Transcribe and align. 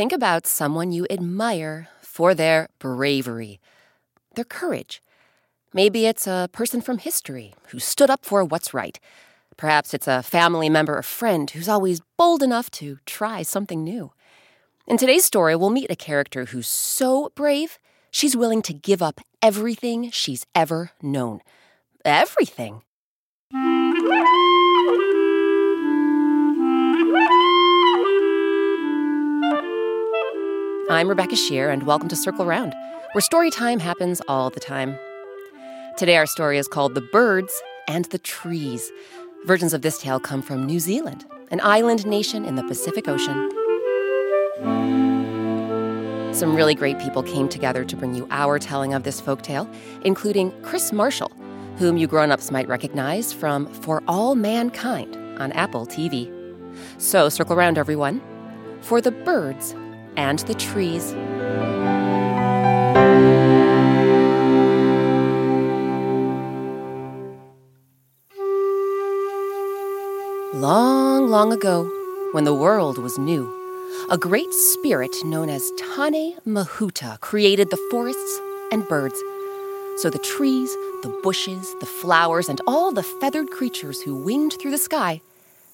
Think 0.00 0.14
about 0.14 0.46
someone 0.46 0.92
you 0.92 1.06
admire 1.10 1.88
for 2.00 2.34
their 2.34 2.68
bravery, 2.78 3.60
their 4.34 4.46
courage. 4.46 5.02
Maybe 5.74 6.06
it's 6.06 6.26
a 6.26 6.48
person 6.52 6.80
from 6.80 6.96
history 6.96 7.52
who 7.68 7.78
stood 7.78 8.08
up 8.08 8.24
for 8.24 8.42
what's 8.42 8.72
right. 8.72 8.98
Perhaps 9.58 9.92
it's 9.92 10.08
a 10.08 10.22
family 10.22 10.70
member 10.70 10.96
or 10.96 11.02
friend 11.02 11.50
who's 11.50 11.68
always 11.68 12.00
bold 12.16 12.42
enough 12.42 12.70
to 12.70 12.96
try 13.04 13.42
something 13.42 13.84
new. 13.84 14.10
In 14.86 14.96
today's 14.96 15.26
story, 15.26 15.54
we'll 15.54 15.68
meet 15.68 15.90
a 15.90 15.96
character 15.96 16.46
who's 16.46 16.66
so 16.66 17.30
brave, 17.34 17.78
she's 18.10 18.34
willing 18.34 18.62
to 18.62 18.72
give 18.72 19.02
up 19.02 19.20
everything 19.42 20.10
she's 20.10 20.46
ever 20.54 20.92
known. 21.02 21.42
Everything. 22.06 22.84
I'm 30.90 31.06
Rebecca 31.08 31.36
Sheir, 31.36 31.72
and 31.72 31.84
welcome 31.84 32.08
to 32.08 32.16
Circle 32.16 32.44
Round, 32.46 32.74
where 33.12 33.22
story 33.22 33.48
time 33.48 33.78
happens 33.78 34.20
all 34.26 34.50
the 34.50 34.58
time. 34.58 34.98
Today, 35.96 36.16
our 36.16 36.26
story 36.26 36.58
is 36.58 36.66
called 36.66 36.96
The 36.96 37.00
Birds 37.00 37.52
and 37.86 38.06
the 38.06 38.18
Trees. 38.18 38.90
Versions 39.46 39.72
of 39.72 39.82
this 39.82 39.98
tale 39.98 40.18
come 40.18 40.42
from 40.42 40.66
New 40.66 40.80
Zealand, 40.80 41.24
an 41.52 41.60
island 41.62 42.08
nation 42.08 42.44
in 42.44 42.56
the 42.56 42.64
Pacific 42.64 43.06
Ocean. 43.06 43.52
Some 46.34 46.56
really 46.56 46.74
great 46.74 46.98
people 46.98 47.22
came 47.22 47.48
together 47.48 47.84
to 47.84 47.96
bring 47.96 48.16
you 48.16 48.26
our 48.32 48.58
telling 48.58 48.92
of 48.92 49.04
this 49.04 49.20
folk 49.20 49.42
tale, 49.42 49.70
including 50.02 50.50
Krys 50.62 50.92
Marshall, 50.92 51.30
whom 51.76 51.98
you 51.98 52.08
grown 52.08 52.32
ups 52.32 52.50
might 52.50 52.66
recognize 52.66 53.32
from 53.32 53.72
For 53.74 54.02
All 54.08 54.34
Mankind 54.34 55.16
on 55.40 55.52
Apple 55.52 55.86
TV. 55.86 56.28
So, 56.98 57.28
circle 57.28 57.56
around, 57.56 57.78
everyone, 57.78 58.20
for 58.80 59.00
the 59.00 59.12
birds 59.12 59.76
and 60.16 60.40
the 60.40 60.54
trees. 60.54 61.14
Long, 70.54 71.28
long 71.28 71.52
ago, 71.52 71.90
when 72.32 72.44
the 72.44 72.54
world 72.54 72.98
was 72.98 73.18
new, 73.18 73.48
a 74.10 74.18
great 74.18 74.52
spirit 74.52 75.14
known 75.24 75.48
as 75.48 75.72
Tane 75.78 76.36
Mahuta 76.46 77.18
created 77.20 77.70
the 77.70 77.88
forests 77.90 78.40
and 78.70 78.86
birds. 78.88 79.18
So 79.96 80.10
the 80.10 80.18
trees, 80.18 80.70
the 81.02 81.20
bushes, 81.22 81.74
the 81.80 81.86
flowers, 81.86 82.48
and 82.48 82.60
all 82.66 82.92
the 82.92 83.02
feathered 83.02 83.50
creatures 83.50 84.02
who 84.02 84.16
winged 84.16 84.54
through 84.60 84.72
the 84.72 84.78
sky, 84.78 85.20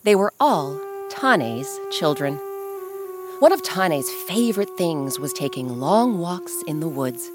they 0.04 0.14
were 0.14 0.32
all 0.38 0.80
Tane's 1.10 1.80
children. 1.90 2.38
One 3.38 3.52
of 3.52 3.62
Tane's 3.62 4.10
favorite 4.10 4.78
things 4.78 5.18
was 5.18 5.34
taking 5.34 5.78
long 5.78 6.18
walks 6.18 6.62
in 6.66 6.80
the 6.80 6.88
woods. 6.88 7.30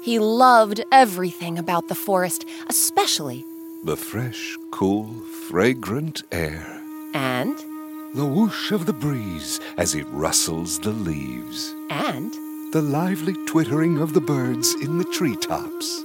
He 0.00 0.20
loved 0.20 0.84
everything 0.92 1.58
about 1.58 1.88
the 1.88 1.96
forest, 1.96 2.44
especially 2.68 3.44
the 3.82 3.96
fresh, 3.96 4.56
cool, 4.70 5.08
fragrant 5.48 6.22
air, 6.30 6.64
and 7.14 7.58
the 8.14 8.24
whoosh 8.24 8.70
of 8.70 8.86
the 8.86 8.92
breeze 8.92 9.58
as 9.76 9.96
it 9.96 10.06
rustles 10.10 10.78
the 10.78 10.92
leaves, 10.92 11.74
and 11.90 12.32
the 12.72 12.80
lively 12.80 13.34
twittering 13.46 13.98
of 13.98 14.14
the 14.14 14.20
birds 14.20 14.72
in 14.74 14.98
the 14.98 15.04
treetops. 15.06 16.04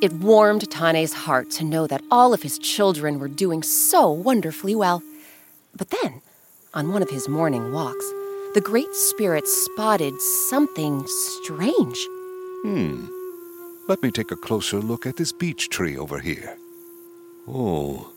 It 0.00 0.14
warmed 0.14 0.70
Tane's 0.70 1.12
heart 1.12 1.50
to 1.50 1.64
know 1.64 1.86
that 1.88 2.02
all 2.10 2.32
of 2.32 2.42
his 2.42 2.58
children 2.58 3.18
were 3.18 3.28
doing 3.28 3.62
so 3.62 4.10
wonderfully 4.10 4.74
well. 4.74 5.02
But 5.76 5.90
then, 5.90 6.22
on 6.72 6.94
one 6.94 7.02
of 7.02 7.10
his 7.10 7.28
morning 7.28 7.70
walks, 7.70 8.10
the 8.54 8.60
Great 8.60 8.94
Spirit 8.94 9.48
spotted 9.48 10.20
something 10.20 11.06
strange. 11.06 11.96
Hmm. 12.62 13.06
Let 13.88 14.02
me 14.02 14.10
take 14.10 14.30
a 14.30 14.36
closer 14.36 14.78
look 14.78 15.06
at 15.06 15.16
this 15.16 15.32
beech 15.32 15.70
tree 15.70 15.96
over 15.96 16.18
here. 16.18 16.58
Oh, 17.48 18.12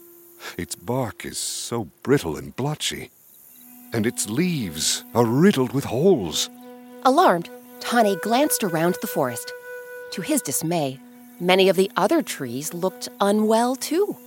its 0.58 0.76
bark 0.76 1.26
is 1.26 1.38
so 1.38 1.88
brittle 2.04 2.36
and 2.36 2.54
blotchy, 2.54 3.12
and 3.94 4.06
its 4.06 4.30
leaves 4.30 5.06
are 5.14 5.26
riddled 5.26 5.72
with 5.72 5.86
holes. 5.86 6.50
Alarmed, 7.04 7.50
Tane 7.80 8.18
glanced 8.22 8.62
around 8.62 8.98
the 9.00 9.08
forest. 9.08 9.54
To 10.12 10.22
his 10.22 10.42
dismay, 10.42 11.00
many 11.40 11.70
of 11.70 11.78
the 11.78 11.90
other 11.96 12.22
trees 12.22 12.74
looked 12.74 13.08
unwell 13.22 13.78
too. 13.78 14.18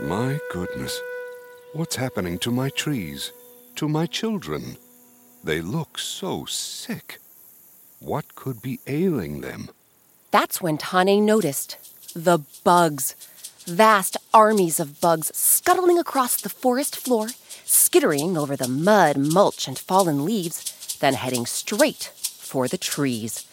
My 0.00 0.38
goodness, 0.52 0.98
what's 1.74 1.96
happening 1.96 2.38
to 2.38 2.50
my 2.50 2.70
trees, 2.70 3.30
to 3.76 3.88
my 3.88 4.06
children? 4.06 4.78
They 5.42 5.60
look 5.60 5.98
so 5.98 6.44
sick. 6.44 7.18
What 7.98 8.34
could 8.34 8.60
be 8.60 8.80
ailing 8.86 9.40
them? 9.40 9.70
That's 10.30 10.60
when 10.60 10.78
Tane 10.78 11.24
noticed 11.24 11.76
the 12.14 12.40
bugs. 12.62 13.14
Vast 13.66 14.16
armies 14.32 14.80
of 14.80 15.00
bugs 15.00 15.30
scuttling 15.34 15.98
across 15.98 16.40
the 16.40 16.48
forest 16.48 16.96
floor, 16.96 17.28
skittering 17.64 18.36
over 18.36 18.56
the 18.56 18.68
mud, 18.68 19.16
mulch, 19.16 19.68
and 19.68 19.78
fallen 19.78 20.24
leaves, 20.24 20.96
then 21.00 21.14
heading 21.14 21.46
straight 21.46 22.10
for 22.14 22.68
the 22.68 22.78
trees. 22.78 23.44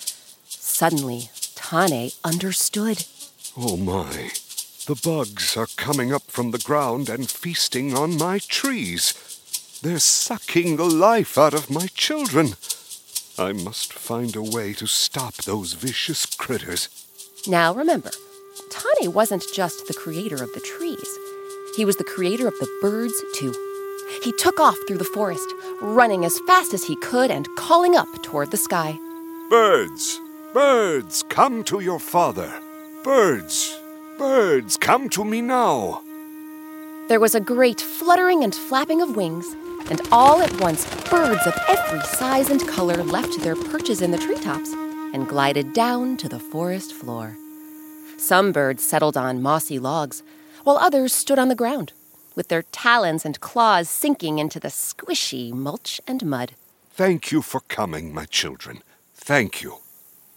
Suddenly, 0.45 1.29
Tane 1.55 2.11
understood. 2.23 3.05
Oh 3.55 3.77
my. 3.77 4.31
The 4.87 4.99
bugs 5.03 5.57
are 5.57 5.67
coming 5.75 6.13
up 6.13 6.23
from 6.27 6.51
the 6.51 6.59
ground 6.59 7.09
and 7.09 7.29
feasting 7.29 7.95
on 7.95 8.17
my 8.17 8.39
trees. 8.39 9.36
They're 9.81 9.99
sucking 9.99 10.77
the 10.77 10.85
life 10.85 11.37
out 11.37 11.53
of 11.53 11.69
my 11.69 11.87
children. 11.93 12.55
I 13.37 13.53
must 13.53 13.93
find 13.93 14.35
a 14.35 14.41
way 14.41 14.73
to 14.73 14.87
stop 14.87 15.35
those 15.35 15.73
vicious 15.73 16.25
critters. 16.25 16.89
Now 17.45 17.73
remember, 17.73 18.11
Tane 18.71 19.13
wasn't 19.13 19.43
just 19.53 19.87
the 19.87 19.93
creator 19.93 20.41
of 20.43 20.51
the 20.53 20.59
trees, 20.59 21.07
he 21.77 21.85
was 21.85 21.97
the 21.97 22.03
creator 22.03 22.47
of 22.47 22.55
the 22.59 22.67
birds, 22.81 23.13
too. 23.35 23.53
He 24.23 24.31
took 24.31 24.59
off 24.59 24.75
through 24.87 24.97
the 24.97 25.03
forest, 25.03 25.47
running 25.79 26.25
as 26.25 26.39
fast 26.47 26.73
as 26.73 26.83
he 26.83 26.95
could 26.95 27.29
and 27.29 27.47
calling 27.55 27.95
up 27.95 28.07
toward 28.23 28.49
the 28.49 28.57
sky. 28.57 28.97
Birds, 29.51 30.19
birds, 30.53 31.23
come 31.29 31.63
to 31.65 31.79
your 31.81 31.99
father. 31.99 32.51
Birds, 33.03 33.79
birds, 34.17 34.75
come 34.75 35.07
to 35.09 35.23
me 35.23 35.41
now. 35.41 36.01
There 37.09 37.19
was 37.19 37.35
a 37.35 37.39
great 37.39 37.79
fluttering 37.79 38.43
and 38.43 38.55
flapping 38.55 39.03
of 39.03 39.15
wings, 39.15 39.45
and 39.89 40.01
all 40.11 40.41
at 40.41 40.59
once 40.59 40.85
birds 41.09 41.45
of 41.47 41.53
every 41.67 42.01
size 42.01 42.49
and 42.49 42.67
color 42.67 43.03
left 43.03 43.39
their 43.41 43.55
perches 43.55 44.01
in 44.01 44.11
the 44.11 44.17
treetops 44.17 44.71
and 45.13 45.27
glided 45.27 45.73
down 45.73 46.17
to 46.17 46.27
the 46.29 46.39
forest 46.39 46.93
floor. 46.93 47.35
Some 48.17 48.51
birds 48.51 48.83
settled 48.83 49.15
on 49.15 49.41
mossy 49.41 49.79
logs, 49.79 50.23
while 50.63 50.77
others 50.77 51.13
stood 51.13 51.39
on 51.39 51.49
the 51.49 51.55
ground, 51.55 51.93
with 52.35 52.47
their 52.49 52.63
talons 52.63 53.25
and 53.25 53.39
claws 53.39 53.89
sinking 53.89 54.39
into 54.39 54.59
the 54.59 54.67
squishy 54.69 55.51
mulch 55.53 56.01
and 56.07 56.25
mud. 56.25 56.53
Thank 56.91 57.31
you 57.31 57.41
for 57.41 57.61
coming, 57.61 58.13
my 58.13 58.25
children. 58.25 58.81
Thank 59.15 59.61
you. 59.61 59.77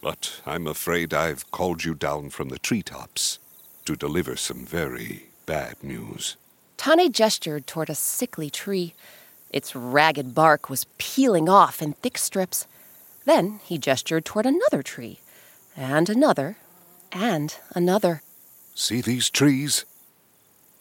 But 0.01 0.41
I'm 0.45 0.67
afraid 0.67 1.13
I've 1.13 1.49
called 1.51 1.83
you 1.83 1.93
down 1.93 2.29
from 2.29 2.49
the 2.49 2.59
treetops 2.59 3.39
to 3.85 3.95
deliver 3.95 4.35
some 4.35 4.65
very 4.65 5.27
bad 5.45 5.83
news. 5.83 6.37
Tane 6.77 7.11
gestured 7.11 7.67
toward 7.67 7.89
a 7.89 7.95
sickly 7.95 8.49
tree. 8.49 8.93
Its 9.51 9.75
ragged 9.75 10.33
bark 10.33 10.69
was 10.69 10.87
peeling 10.97 11.49
off 11.49 11.81
in 11.81 11.93
thick 11.93 12.17
strips. 12.17 12.65
Then 13.25 13.59
he 13.63 13.77
gestured 13.77 14.25
toward 14.25 14.45
another 14.45 14.81
tree, 14.81 15.19
and 15.75 16.09
another, 16.09 16.57
and 17.11 17.55
another. 17.75 18.23
See 18.73 19.01
these 19.01 19.29
trees? 19.29 19.85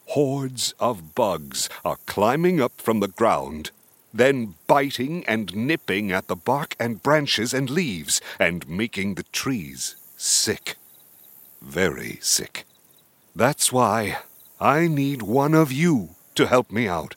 Hordes 0.07 0.75
of 0.81 1.15
bugs 1.15 1.69
are 1.85 1.99
climbing 2.07 2.61
up 2.61 2.73
from 2.81 3.01
the 3.01 3.09
ground, 3.09 3.71
then 4.15 4.55
biting 4.67 5.25
and 5.27 5.55
nipping 5.55 6.11
at 6.11 6.29
the 6.29 6.37
bark 6.37 6.75
and 6.81 7.03
branches 7.03 7.53
and 7.53 7.69
leaves, 7.69 8.21
and 8.39 8.69
making 8.69 9.15
the 9.15 9.25
trees 9.25 9.97
sick. 10.17 10.77
Very 11.61 12.19
sick. 12.23 12.65
That's 13.37 13.73
why 13.73 14.19
I 14.61 14.89
need 14.89 15.23
one 15.23 15.55
of 15.55 15.71
you 15.73 16.11
to 16.35 16.47
help 16.47 16.71
me 16.71 16.89
out. 16.89 17.17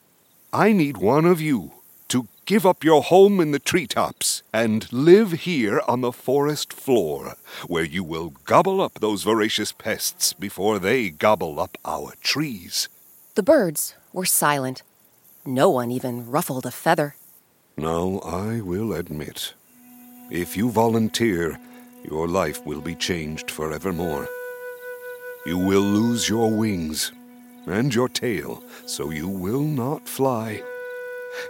I 0.56 0.72
need 0.72 0.98
one 0.98 1.26
of 1.26 1.42
you 1.42 1.72
to 2.10 2.28
give 2.46 2.64
up 2.64 2.84
your 2.84 3.02
home 3.02 3.40
in 3.40 3.50
the 3.50 3.58
treetops 3.58 4.44
and 4.54 4.86
live 4.94 5.32
here 5.32 5.82
on 5.88 6.02
the 6.02 6.12
forest 6.12 6.72
floor, 6.72 7.38
where 7.66 7.84
you 7.84 8.04
will 8.04 8.36
gobble 8.46 8.80
up 8.80 9.00
those 9.00 9.24
voracious 9.24 9.72
pests 9.72 10.32
before 10.32 10.78
they 10.78 11.10
gobble 11.10 11.60
up 11.60 11.76
our 11.84 12.14
trees. 12.22 12.88
The 13.34 13.42
birds 13.42 13.96
were 14.14 14.28
silent. 14.28 14.84
No 15.44 15.72
one 15.72 15.90
even 15.90 16.30
ruffled 16.30 16.68
a 16.68 16.72
feather. 16.72 17.16
Now, 17.76 18.20
I 18.20 18.62
will 18.62 18.94
admit, 18.94 19.56
if 20.30 20.56
you 20.56 20.70
volunteer, 20.70 21.60
your 22.04 22.28
life 22.28 22.64
will 22.64 22.82
be 22.82 22.94
changed 22.94 23.50
forevermore. 23.50 24.30
You 25.48 25.58
will 25.58 25.82
lose 25.82 26.30
your 26.30 26.52
wings 26.52 27.12
and 27.66 27.94
your 27.94 28.10
tail, 28.10 28.64
so 28.86 29.10
you 29.10 29.28
will 29.28 29.64
not 29.64 30.08
fly. 30.08 30.62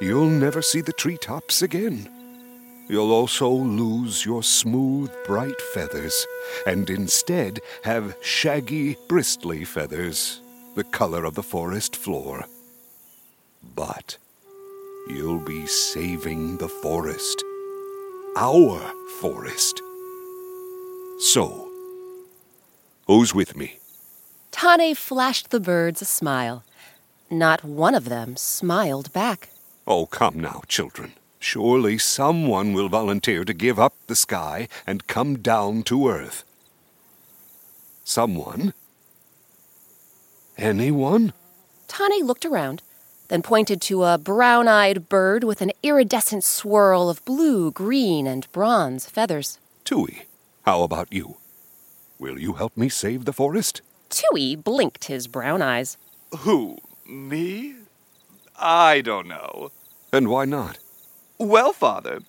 You'll 0.01 0.29
never 0.29 0.61
see 0.61 0.81
the 0.81 0.93
treetops 0.93 1.61
again. 1.61 2.09
You'll 2.89 3.11
also 3.11 3.49
lose 3.49 4.25
your 4.25 4.43
smooth, 4.43 5.11
bright 5.25 5.59
feathers, 5.73 6.27
and 6.67 6.89
instead 6.89 7.59
have 7.83 8.15
shaggy, 8.21 8.97
bristly 9.07 9.63
feathers, 9.63 10.41
the 10.75 10.83
color 10.83 11.23
of 11.23 11.35
the 11.35 11.43
forest 11.43 11.95
floor. 11.95 12.45
But 13.75 14.17
you'll 15.07 15.39
be 15.39 15.65
saving 15.65 16.57
the 16.57 16.67
forest. 16.67 17.43
Our 18.35 18.79
forest. 19.21 19.81
So, 21.19 21.69
who's 23.07 23.33
with 23.33 23.55
me? 23.55 23.79
Tane 24.53 24.93
flashed 24.93 25.49
the 25.49 25.59
birds 25.59 26.01
a 26.01 26.05
smile. 26.05 26.63
Not 27.29 27.65
one 27.65 27.95
of 27.95 28.05
them 28.05 28.37
smiled 28.37 29.11
back. 29.11 29.49
Oh, 29.87 30.05
come 30.05 30.39
now, 30.39 30.61
children. 30.67 31.13
Surely 31.39 31.97
someone 31.97 32.71
will 32.71 32.87
volunteer 32.87 33.43
to 33.43 33.53
give 33.53 33.79
up 33.79 33.95
the 34.07 34.15
sky 34.15 34.67
and 34.87 35.07
come 35.07 35.39
down 35.39 35.81
to 35.83 36.07
earth. 36.07 36.45
Someone? 38.05 38.73
Anyone? 40.57 41.33
Tane 41.87 42.23
looked 42.23 42.45
around, 42.45 42.83
then 43.29 43.41
pointed 43.41 43.81
to 43.81 44.03
a 44.03 44.19
brown 44.19 44.67
eyed 44.67 45.09
bird 45.09 45.43
with 45.43 45.61
an 45.61 45.71
iridescent 45.81 46.43
swirl 46.43 47.09
of 47.09 47.25
blue, 47.25 47.71
green, 47.71 48.27
and 48.27 48.49
bronze 48.51 49.09
feathers. 49.09 49.57
Tui, 49.83 50.27
how 50.61 50.83
about 50.83 51.11
you? 51.11 51.37
Will 52.19 52.39
you 52.39 52.53
help 52.53 52.77
me 52.77 52.87
save 52.87 53.25
the 53.25 53.33
forest? 53.33 53.81
Tui 54.13 54.55
blinked 54.55 55.05
his 55.05 55.25
brown 55.25 55.63
eyes. 55.63 55.97
Who? 56.39 56.77
Me? 57.07 57.73
I 58.59 59.01
don't 59.01 59.27
know. 59.27 59.71
And 60.11 60.27
why 60.27 60.45
not? 60.45 60.77
Well, 61.39 61.73
Father, 61.73 62.19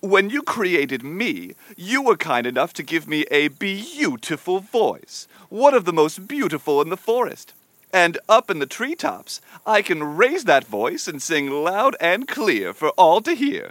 when 0.00 0.30
you 0.30 0.42
created 0.42 1.04
me, 1.04 1.54
you 1.76 2.02
were 2.02 2.16
kind 2.16 2.44
enough 2.44 2.72
to 2.72 2.82
give 2.82 3.06
me 3.06 3.24
a 3.30 3.48
beautiful 3.48 4.58
voice, 4.58 5.28
one 5.48 5.74
of 5.74 5.84
the 5.84 5.92
most 5.92 6.26
beautiful 6.26 6.82
in 6.82 6.88
the 6.88 6.96
forest. 6.96 7.54
And 7.92 8.18
up 8.28 8.50
in 8.50 8.58
the 8.58 8.66
treetops, 8.66 9.40
I 9.64 9.80
can 9.80 10.16
raise 10.16 10.42
that 10.44 10.66
voice 10.66 11.06
and 11.06 11.22
sing 11.22 11.50
loud 11.50 11.94
and 12.00 12.26
clear 12.26 12.74
for 12.74 12.88
all 12.90 13.20
to 13.20 13.34
hear. 13.36 13.70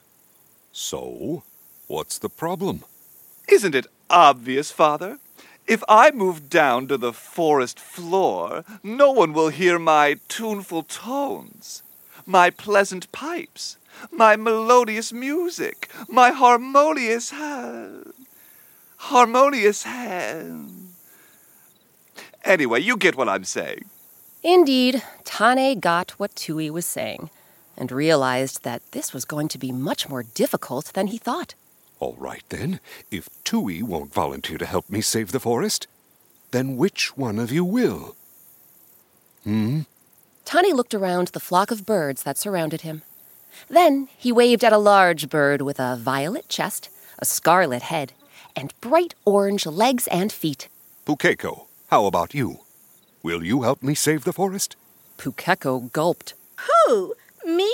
So, 0.71 1.43
what's 1.87 2.17
the 2.17 2.29
problem? 2.29 2.85
Isn't 3.49 3.75
it 3.75 3.87
obvious, 4.09 4.71
Father? 4.71 5.19
If 5.67 5.83
I 5.89 6.11
move 6.11 6.49
down 6.49 6.87
to 6.87 6.97
the 6.97 7.11
forest 7.11 7.77
floor, 7.77 8.63
no 8.83 9.11
one 9.11 9.33
will 9.33 9.49
hear 9.49 9.77
my 9.77 10.15
tuneful 10.29 10.83
tones, 10.83 11.83
my 12.25 12.49
pleasant 12.49 13.11
pipes, 13.11 13.75
my 14.09 14.37
melodious 14.37 15.11
music, 15.11 15.89
my 16.07 16.31
harmonious 16.31 17.31
ha- 17.31 18.11
harmonious 18.95 19.83
hand. 19.83 20.93
Anyway, 22.45 22.79
you 22.79 22.95
get 22.95 23.17
what 23.17 23.27
I'm 23.27 23.43
saying. 23.43 23.83
Indeed, 24.43 25.03
Tane 25.25 25.81
got 25.81 26.11
what 26.11 26.33
Tui 26.37 26.69
was 26.69 26.85
saying 26.85 27.29
and 27.75 27.91
realized 27.91 28.63
that 28.63 28.81
this 28.93 29.13
was 29.13 29.25
going 29.25 29.49
to 29.49 29.57
be 29.57 29.73
much 29.73 30.07
more 30.07 30.23
difficult 30.23 30.93
than 30.93 31.07
he 31.07 31.17
thought. 31.17 31.55
All 31.99 32.15
right 32.19 32.43
then, 32.49 32.79
if 33.09 33.27
Tui 33.43 33.81
won't 33.81 34.13
volunteer 34.13 34.57
to 34.57 34.65
help 34.65 34.89
me 34.89 35.01
save 35.01 35.31
the 35.31 35.39
forest, 35.39 35.87
then 36.51 36.77
which 36.77 37.17
one 37.17 37.39
of 37.39 37.51
you 37.51 37.65
will? 37.65 38.15
Hmm? 39.43 39.81
Tane 40.45 40.75
looked 40.75 40.93
around 40.93 41.29
the 41.29 41.39
flock 41.39 41.71
of 41.71 41.85
birds 41.85 42.23
that 42.23 42.37
surrounded 42.37 42.81
him. 42.81 43.01
Then 43.67 44.07
he 44.17 44.31
waved 44.31 44.63
at 44.63 44.73
a 44.73 44.77
large 44.77 45.29
bird 45.29 45.61
with 45.61 45.79
a 45.79 45.97
violet 45.97 46.47
chest, 46.47 46.89
a 47.19 47.25
scarlet 47.25 47.83
head, 47.83 48.13
and 48.55 48.79
bright 48.79 49.15
orange 49.25 49.65
legs 49.65 50.07
and 50.07 50.31
feet. 50.31 50.69
Pukeko, 51.05 51.65
how 51.89 52.05
about 52.05 52.33
you? 52.33 52.59
Will 53.23 53.43
you 53.43 53.63
help 53.63 53.81
me 53.81 53.95
save 53.95 54.23
the 54.23 54.33
forest? 54.33 54.75
Pukeko 55.17 55.91
gulped. 55.91 56.33
Who? 56.57 57.15
Me? 57.45 57.73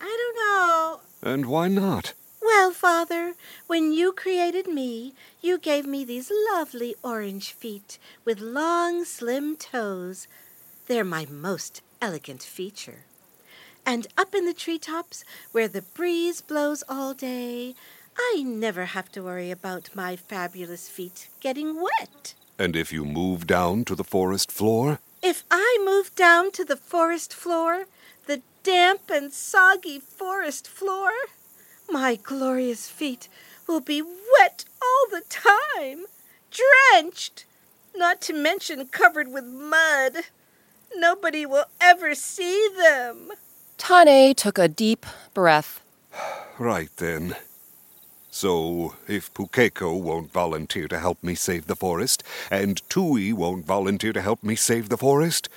I 0.00 0.16
don't 0.20 0.36
know. 0.36 1.00
And 1.32 1.46
why 1.46 1.68
not? 1.68 2.12
Well, 2.60 2.72
Father, 2.72 3.34
when 3.68 3.92
you 3.92 4.10
created 4.10 4.66
me, 4.66 5.14
you 5.40 5.58
gave 5.58 5.86
me 5.86 6.04
these 6.04 6.32
lovely 6.50 6.96
orange 7.04 7.52
feet 7.52 8.00
with 8.24 8.40
long, 8.40 9.04
slim 9.04 9.54
toes. 9.54 10.26
They're 10.88 11.04
my 11.04 11.24
most 11.30 11.82
elegant 12.02 12.42
feature. 12.42 13.04
And 13.86 14.08
up 14.18 14.34
in 14.34 14.44
the 14.44 14.52
treetops, 14.52 15.24
where 15.52 15.68
the 15.68 15.82
breeze 15.82 16.40
blows 16.40 16.82
all 16.88 17.14
day, 17.14 17.76
I 18.18 18.42
never 18.44 18.86
have 18.86 19.12
to 19.12 19.22
worry 19.22 19.52
about 19.52 19.94
my 19.94 20.16
fabulous 20.16 20.88
feet 20.88 21.28
getting 21.38 21.80
wet. 21.80 22.34
And 22.58 22.74
if 22.74 22.92
you 22.92 23.04
move 23.04 23.46
down 23.46 23.84
to 23.84 23.94
the 23.94 24.10
forest 24.16 24.50
floor? 24.50 24.98
If 25.22 25.44
I 25.48 25.78
move 25.84 26.12
down 26.16 26.50
to 26.52 26.64
the 26.64 26.76
forest 26.76 27.32
floor, 27.32 27.84
the 28.26 28.42
damp 28.64 29.10
and 29.10 29.32
soggy 29.32 30.00
forest 30.00 30.66
floor, 30.66 31.12
my 31.88 32.16
glorious 32.16 32.88
feet 32.88 33.28
will 33.66 33.80
be 33.80 34.02
wet 34.02 34.64
all 34.82 35.06
the 35.10 35.22
time, 35.28 36.04
drenched, 36.50 37.44
not 37.94 38.20
to 38.22 38.32
mention 38.32 38.86
covered 38.86 39.28
with 39.28 39.44
mud. 39.44 40.24
Nobody 40.94 41.44
will 41.46 41.66
ever 41.80 42.14
see 42.14 42.68
them. 42.76 43.30
Tane 43.76 44.34
took 44.34 44.58
a 44.58 44.68
deep 44.68 45.06
breath. 45.34 45.80
Right 46.58 46.90
then. 46.96 47.36
So, 48.30 48.94
if 49.06 49.32
Pukeko 49.32 50.00
won't 50.00 50.32
volunteer 50.32 50.88
to 50.88 50.98
help 50.98 51.22
me 51.22 51.36
save 51.36 51.68
the 51.68 51.76
forest, 51.76 52.24
and 52.50 52.82
Tui 52.88 53.32
won't 53.32 53.64
volunteer 53.64 54.12
to 54.12 54.20
help 54.20 54.42
me 54.42 54.56
save 54.56 54.88
the 54.88 54.96
forest, 54.96 55.48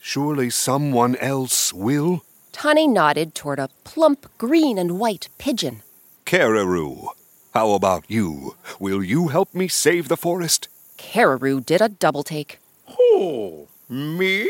surely 0.00 0.50
someone 0.50 1.14
else 1.16 1.72
will? 1.72 2.24
Tane 2.52 2.92
nodded 2.92 3.34
toward 3.34 3.58
a 3.58 3.70
plump 3.84 4.26
green 4.38 4.78
and 4.78 4.98
white 4.98 5.28
pigeon. 5.38 5.82
Kererū, 6.26 7.08
how 7.54 7.72
about 7.72 8.04
you? 8.08 8.56
Will 8.78 9.02
you 9.02 9.28
help 9.28 9.54
me 9.54 9.68
save 9.68 10.08
the 10.08 10.16
forest? 10.16 10.68
Kererū 10.98 11.64
did 11.64 11.80
a 11.80 11.88
double 11.88 12.22
take. 12.22 12.58
Who? 12.96 13.68
Me? 13.88 14.48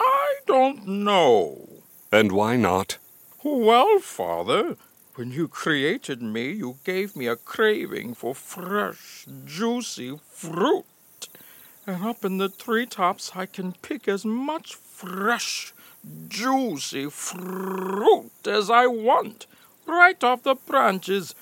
I 0.00 0.34
don't 0.46 0.86
know. 0.86 1.68
And 2.10 2.32
why 2.32 2.56
not? 2.56 2.98
Well, 3.44 4.00
Father, 4.00 4.76
when 5.14 5.30
you 5.32 5.48
created 5.48 6.22
me, 6.22 6.50
you 6.50 6.78
gave 6.84 7.14
me 7.14 7.26
a 7.26 7.36
craving 7.36 8.14
for 8.14 8.34
fresh, 8.34 9.26
juicy 9.44 10.18
fruit. 10.30 10.84
And 11.86 12.04
up 12.04 12.24
in 12.24 12.38
the 12.38 12.48
treetops, 12.48 13.32
I 13.34 13.46
can 13.46 13.72
pick 13.82 14.08
as 14.08 14.24
much 14.24 14.74
fresh, 14.74 15.72
juicy 16.28 17.10
fruit 17.10 18.46
as 18.46 18.70
I 18.70 18.86
want, 18.86 19.46
right 19.86 20.22
off 20.22 20.42
the 20.42 20.54
branches. 20.54 21.34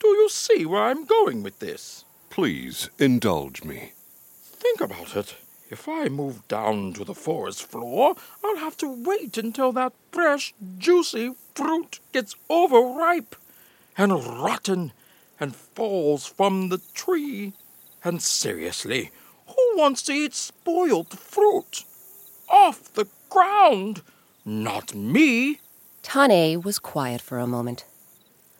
Do 0.00 0.08
you 0.08 0.28
see 0.28 0.66
where 0.66 0.84
I'm 0.84 1.04
going 1.04 1.42
with 1.42 1.60
this? 1.60 2.04
Please 2.30 2.90
indulge 2.98 3.64
me. 3.64 3.92
Think 4.42 4.80
about 4.80 5.16
it. 5.16 5.36
If 5.70 5.88
I 5.88 6.08
move 6.08 6.46
down 6.46 6.92
to 6.94 7.04
the 7.04 7.14
forest 7.14 7.64
floor, 7.64 8.16
I'll 8.44 8.56
have 8.58 8.76
to 8.78 8.88
wait 8.88 9.38
until 9.38 9.72
that 9.72 9.92
fresh, 10.12 10.54
juicy 10.78 11.32
fruit 11.54 12.00
gets 12.12 12.36
overripe 12.50 13.34
and 13.96 14.12
rotten 14.12 14.92
and 15.40 15.56
falls 15.56 16.26
from 16.26 16.68
the 16.68 16.80
tree. 16.92 17.54
And 18.04 18.22
seriously, 18.22 19.10
who 19.46 19.76
wants 19.76 20.02
to 20.02 20.12
eat 20.12 20.34
spoiled 20.34 21.18
fruit? 21.18 21.84
Off 22.48 22.92
the 22.92 23.06
ground? 23.34 24.02
Not 24.44 24.94
me. 24.94 25.58
Tane 26.02 26.62
was 26.62 26.78
quiet 26.78 27.20
for 27.20 27.38
a 27.40 27.48
moment. 27.48 27.84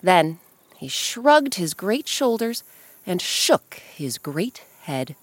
Then 0.02 0.40
he 0.76 0.88
shrugged 0.88 1.54
his 1.54 1.74
great 1.74 2.08
shoulders 2.08 2.64
and 3.06 3.22
shook 3.22 3.74
his 3.74 4.18
great 4.18 4.64
head. 4.82 5.14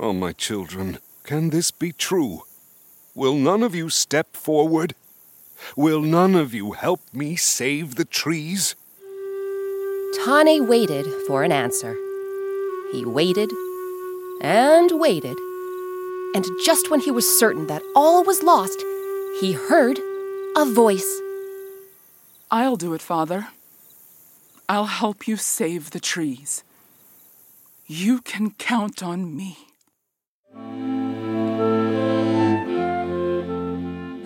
Oh, 0.00 0.14
my 0.14 0.32
children, 0.32 0.98
can 1.22 1.50
this 1.50 1.70
be 1.70 1.92
true? 1.92 2.44
Will 3.14 3.34
none 3.34 3.62
of 3.62 3.74
you 3.74 3.90
step 3.90 4.36
forward? 4.36 4.94
Will 5.76 6.00
none 6.00 6.34
of 6.34 6.54
you 6.54 6.72
help 6.72 7.00
me 7.12 7.36
save 7.36 7.96
the 7.96 8.06
trees? 8.06 8.74
Tane 10.24 10.66
waited 10.66 11.06
for 11.26 11.42
an 11.42 11.52
answer. 11.52 11.94
He 12.92 13.04
waited 13.04 13.50
and 14.40 14.90
waited. 14.98 15.36
And 16.34 16.44
just 16.64 16.90
when 16.90 17.00
he 17.00 17.10
was 17.10 17.38
certain 17.38 17.66
that 17.66 17.82
all 17.94 18.24
was 18.24 18.42
lost, 18.42 18.82
he 19.40 19.52
heard 19.52 19.98
a 20.56 20.64
voice. 20.64 21.20
I'll 22.50 22.76
do 22.76 22.94
it, 22.94 23.02
Father. 23.02 23.48
I'll 24.68 24.86
help 24.86 25.26
you 25.26 25.36
save 25.36 25.90
the 25.90 26.00
trees. 26.00 26.62
You 27.86 28.20
can 28.20 28.52
count 28.52 29.02
on 29.02 29.36
me. 29.36 29.58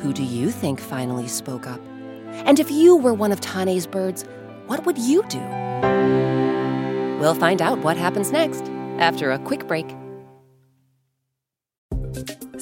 Who 0.01 0.13
do 0.13 0.23
you 0.23 0.51
think 0.51 0.79
finally 0.79 1.27
spoke 1.27 1.67
up? 1.67 1.81
And 2.47 2.61
if 2.61 2.71
you 2.71 2.97
were 2.97 3.15
one 3.15 3.33
of 3.33 3.41
Tane's 3.41 3.87
birds, 3.87 4.25
what 4.67 4.85
would 4.85 4.99
you 4.99 5.23
do? 5.29 5.41
We'll 7.19 7.35
find 7.35 7.61
out 7.63 7.79
what 7.79 7.97
happens 7.97 8.31
next 8.31 8.69
after 8.99 9.33
a 9.33 9.39
quick 9.39 9.67
break. 9.67 9.87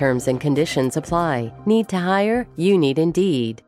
Terms 0.00 0.28
and 0.28 0.40
conditions 0.40 0.96
apply. 0.96 1.52
Need 1.66 1.90
to 1.90 1.98
hire? 1.98 2.46
You 2.56 2.78
need 2.78 2.98
Indeed. 2.98 3.60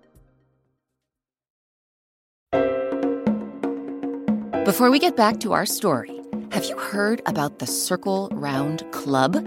Before 4.65 4.91
we 4.91 4.99
get 4.99 5.15
back 5.15 5.41
to 5.41 5.53
our 5.53 5.67
story, 5.67 6.23
have 6.51 6.65
you 6.65 6.79
heard 6.79 7.21
about 7.27 7.59
the 7.59 7.67
Circle 7.67 8.31
Round 8.33 8.83
Club? 8.93 9.47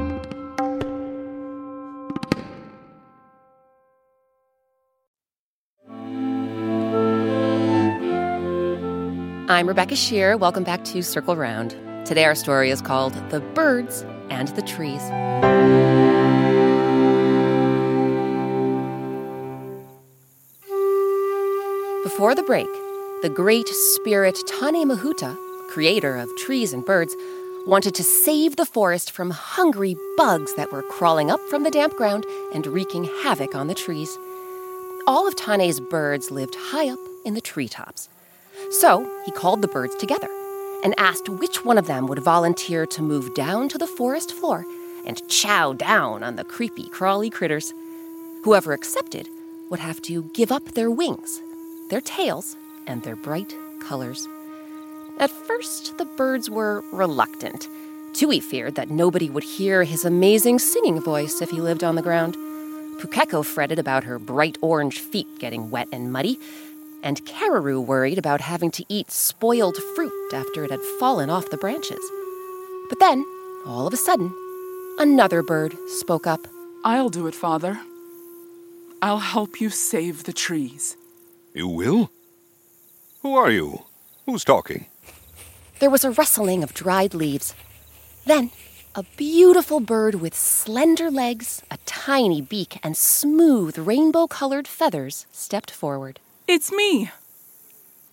I'm 9.51 9.67
Rebecca 9.67 9.95
Sheir. 9.95 10.39
Welcome 10.39 10.63
back 10.63 10.85
to 10.85 11.03
Circle 11.03 11.35
Round. 11.35 11.71
Today 12.05 12.23
our 12.23 12.35
story 12.35 12.69
is 12.69 12.81
called 12.81 13.11
The 13.31 13.41
Birds 13.41 14.05
and 14.29 14.47
the 14.47 14.61
Trees. 14.61 15.01
Before 22.01 22.33
the 22.33 22.43
break, 22.43 22.71
the 23.23 23.29
great 23.29 23.67
spirit 23.67 24.39
Tane 24.47 24.87
Mahuta, 24.87 25.35
creator 25.67 26.15
of 26.15 26.29
trees 26.37 26.71
and 26.71 26.85
birds, 26.85 27.13
wanted 27.67 27.93
to 27.95 28.03
save 28.03 28.55
the 28.55 28.65
forest 28.65 29.11
from 29.11 29.31
hungry 29.31 29.97
bugs 30.15 30.53
that 30.53 30.71
were 30.71 30.83
crawling 30.83 31.29
up 31.29 31.41
from 31.49 31.63
the 31.63 31.71
damp 31.71 31.97
ground 31.97 32.25
and 32.53 32.65
wreaking 32.67 33.03
havoc 33.21 33.53
on 33.53 33.67
the 33.67 33.75
trees. 33.75 34.17
All 35.07 35.27
of 35.27 35.35
Tane's 35.35 35.81
birds 35.81 36.31
lived 36.31 36.55
high 36.57 36.87
up 36.87 36.99
in 37.25 37.33
the 37.33 37.41
treetops. 37.41 38.07
So 38.71 39.09
he 39.25 39.31
called 39.31 39.61
the 39.61 39.67
birds 39.67 39.95
together 39.95 40.29
and 40.83 40.95
asked 40.97 41.27
which 41.29 41.65
one 41.65 41.77
of 41.77 41.87
them 41.87 42.07
would 42.07 42.19
volunteer 42.19 42.85
to 42.87 43.01
move 43.01 43.33
down 43.35 43.69
to 43.69 43.77
the 43.77 43.85
forest 43.85 44.33
floor 44.33 44.65
and 45.05 45.27
chow 45.27 45.73
down 45.73 46.23
on 46.23 46.37
the 46.37 46.43
creepy, 46.43 46.87
crawly 46.89 47.29
critters. 47.29 47.73
Whoever 48.43 48.73
accepted 48.73 49.27
would 49.69 49.79
have 49.79 50.01
to 50.03 50.23
give 50.33 50.51
up 50.51 50.63
their 50.71 50.89
wings, 50.89 51.41
their 51.89 52.01
tails, 52.01 52.55
and 52.87 53.03
their 53.03 53.15
bright 53.15 53.53
colors. 53.81 54.27
At 55.19 55.29
first, 55.29 55.97
the 55.97 56.05
birds 56.05 56.49
were 56.49 56.83
reluctant. 56.91 57.67
Tui 58.13 58.39
feared 58.39 58.75
that 58.75 58.89
nobody 58.89 59.29
would 59.29 59.43
hear 59.43 59.83
his 59.83 60.05
amazing 60.05 60.59
singing 60.59 60.99
voice 61.01 61.41
if 61.41 61.51
he 61.51 61.61
lived 61.61 61.83
on 61.83 61.95
the 61.95 62.01
ground. 62.01 62.35
Pukeko 62.99 63.43
fretted 63.43 63.79
about 63.79 64.03
her 64.03 64.19
bright 64.19 64.57
orange 64.61 64.99
feet 64.99 65.27
getting 65.39 65.71
wet 65.71 65.87
and 65.91 66.11
muddy, 66.11 66.39
and 67.03 67.25
Kererū 67.25 67.85
worried 67.85 68.17
about 68.17 68.41
having 68.41 68.71
to 68.71 68.85
eat 68.89 69.11
spoiled 69.11 69.77
fruit 69.95 70.33
after 70.33 70.63
it 70.63 70.71
had 70.71 70.81
fallen 70.99 71.29
off 71.29 71.49
the 71.49 71.57
branches. 71.57 72.03
But 72.89 72.99
then, 72.99 73.25
all 73.65 73.87
of 73.87 73.93
a 73.93 73.97
sudden, 73.97 74.33
another 74.99 75.43
bird 75.43 75.75
spoke 75.87 76.27
up. 76.27 76.47
I'll 76.83 77.09
do 77.09 77.27
it, 77.27 77.35
Father. 77.35 77.79
I'll 79.01 79.19
help 79.19 79.59
you 79.59 79.69
save 79.69 80.23
the 80.23 80.33
trees. 80.33 80.95
You 81.53 81.67
will? 81.67 82.11
Who 83.21 83.35
are 83.35 83.51
you? 83.51 83.85
Who's 84.25 84.43
talking? 84.43 84.85
There 85.79 85.89
was 85.89 86.03
a 86.03 86.11
rustling 86.11 86.63
of 86.63 86.73
dried 86.73 87.13
leaves. 87.13 87.55
Then, 88.25 88.51
a 88.93 89.03
beautiful 89.15 89.79
bird 89.79 90.15
with 90.15 90.35
slender 90.35 91.09
legs, 91.09 91.63
a 91.71 91.77
tiny 91.85 92.41
beak, 92.41 92.79
and 92.83 92.95
smooth 92.95 93.77
rainbow 93.77 94.27
colored 94.27 94.67
feathers 94.67 95.25
stepped 95.31 95.71
forward. 95.71 96.19
It's 96.53 96.69
me, 96.69 97.09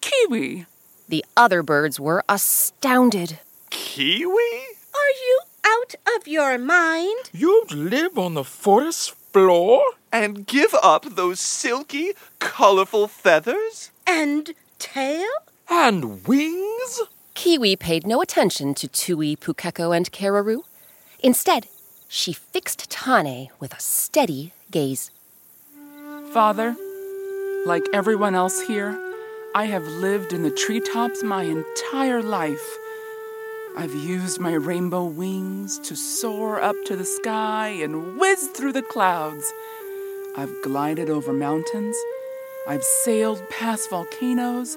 Kiwi. 0.00 0.66
The 1.08 1.24
other 1.36 1.64
birds 1.64 1.98
were 1.98 2.22
astounded. 2.28 3.40
Kiwi? 3.70 4.52
Are 4.94 5.14
you 5.26 5.40
out 5.66 5.96
of 6.14 6.28
your 6.28 6.56
mind? 6.56 7.30
You 7.32 7.64
live 7.72 8.16
on 8.16 8.34
the 8.34 8.44
forest 8.44 9.10
floor? 9.32 9.82
And 10.12 10.46
give 10.46 10.72
up 10.84 11.16
those 11.16 11.40
silky, 11.40 12.12
colorful 12.38 13.08
feathers? 13.08 13.90
And 14.06 14.54
tail? 14.78 15.28
And 15.68 16.24
wings? 16.24 17.00
Kiwi 17.34 17.74
paid 17.74 18.06
no 18.06 18.22
attention 18.22 18.72
to 18.74 18.86
Tui, 18.86 19.34
Pukeko, 19.34 19.96
and 19.96 20.12
Kererū. 20.12 20.60
Instead, 21.18 21.66
she 22.06 22.32
fixed 22.32 22.88
Tane 22.88 23.48
with 23.58 23.74
a 23.74 23.80
steady 23.80 24.52
gaze. 24.70 25.10
Father, 26.32 26.76
like 27.66 27.86
everyone 27.92 28.34
else 28.34 28.60
here, 28.60 28.98
I 29.54 29.64
have 29.64 29.86
lived 29.86 30.32
in 30.32 30.42
the 30.42 30.50
treetops 30.50 31.22
my 31.22 31.42
entire 31.42 32.22
life. 32.22 32.76
I've 33.76 33.94
used 33.94 34.40
my 34.40 34.52
rainbow 34.52 35.04
wings 35.04 35.78
to 35.80 35.96
soar 35.96 36.60
up 36.60 36.76
to 36.86 36.96
the 36.96 37.04
sky 37.04 37.68
and 37.68 38.18
whiz 38.18 38.48
through 38.48 38.72
the 38.72 38.82
clouds. 38.82 39.52
I've 40.36 40.54
glided 40.62 41.10
over 41.10 41.32
mountains. 41.32 41.96
I've 42.66 42.84
sailed 42.84 43.42
past 43.50 43.90
volcanoes. 43.90 44.76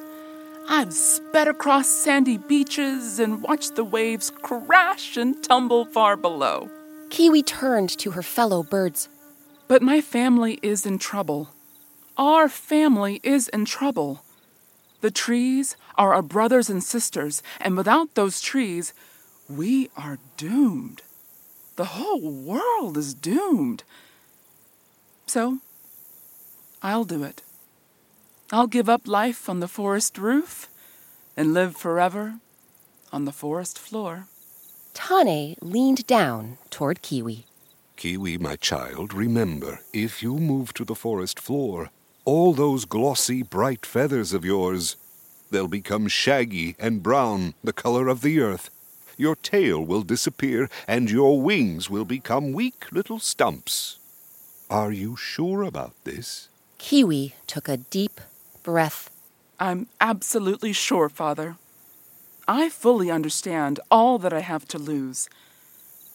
I've 0.68 0.94
sped 0.94 1.48
across 1.48 1.90
sandy 1.90 2.38
beaches 2.38 3.20
and 3.20 3.44
watched 3.44 3.76
the 3.76 3.84
waves 3.84 4.32
crash 4.42 5.18
and 5.18 5.44
tumble 5.44 5.86
far 5.86 6.16
below. 6.16 6.70
Kiwi 7.10 7.44
turned 7.44 7.90
to 8.00 8.12
her 8.12 8.24
fellow 8.24 8.64
birds. 8.64 9.10
But 9.68 9.82
my 9.82 10.02
family 10.02 10.60
is 10.62 10.86
in 10.86 10.98
trouble. 10.98 11.50
Our 12.22 12.50
family 12.50 13.20
is 13.24 13.48
in 13.48 13.66
trouble. 13.66 14.24
The 15.02 15.10
trees 15.10 15.76
are 15.98 16.14
our 16.14 16.22
brothers 16.22 16.70
and 16.70 16.84
sisters, 16.84 17.42
and 17.60 17.76
without 17.76 18.14
those 18.14 18.42
trees, 18.42 18.94
we 19.50 19.90
are 19.98 20.20
doomed. 20.38 21.02
The 21.78 21.98
whole 21.98 22.22
world 22.22 22.96
is 22.96 23.16
doomed. 23.16 23.84
So, 25.26 25.62
I'll 26.84 27.06
do 27.06 27.24
it. 27.24 27.42
I'll 28.52 28.68
give 28.68 28.88
up 28.88 29.08
life 29.08 29.50
on 29.50 29.60
the 29.60 29.68
forest 29.68 30.20
roof 30.20 30.70
and 31.36 31.56
live 31.56 31.76
forever 31.76 32.36
on 33.12 33.26
the 33.26 33.32
forest 33.32 33.80
floor. 33.80 34.28
Tane 34.94 35.56
leaned 35.60 36.06
down 36.06 36.60
toward 36.70 37.02
Kiwi. 37.02 37.48
Kiwi, 37.96 38.38
my 38.38 38.58
child, 38.58 39.12
remember, 39.12 39.80
if 39.92 40.22
you 40.22 40.38
move 40.38 40.72
to 40.76 40.86
the 40.86 40.94
forest 40.94 41.40
floor, 41.40 41.90
all 42.26 42.54
those 42.54 42.86
glossy, 42.86 43.42
bright 43.42 43.86
feathers 43.86 44.34
of 44.34 44.46
yours, 44.46 44.96
they'll 45.50 45.68
become 45.68 46.08
shaggy 46.08 46.76
and 46.80 47.04
brown, 47.04 47.54
the 47.64 47.74
color 47.74 48.08
of 48.08 48.22
the 48.22 48.40
earth. 48.40 48.70
Your 49.18 49.36
tail 49.36 49.84
will 49.84 50.04
disappear, 50.04 50.70
and 50.88 51.12
your 51.12 51.42
wings 51.42 51.90
will 51.90 52.06
become 52.06 52.54
weak 52.54 52.92
little 52.92 53.20
stumps. 53.20 53.98
Are 54.70 54.92
you 54.92 55.16
sure 55.16 55.64
about 55.64 55.94
this? 56.04 56.48
Kiwi 56.78 57.36
took 57.46 57.68
a 57.68 57.78
deep 57.78 58.22
breath. 58.64 59.10
I'm 59.60 59.88
absolutely 60.00 60.74
sure, 60.74 61.10
Father. 61.10 61.58
I 62.48 62.70
fully 62.70 63.12
understand 63.12 63.80
all 63.92 64.18
that 64.20 64.34
I 64.34 64.40
have 64.40 64.68
to 64.70 64.80
lose 64.80 65.30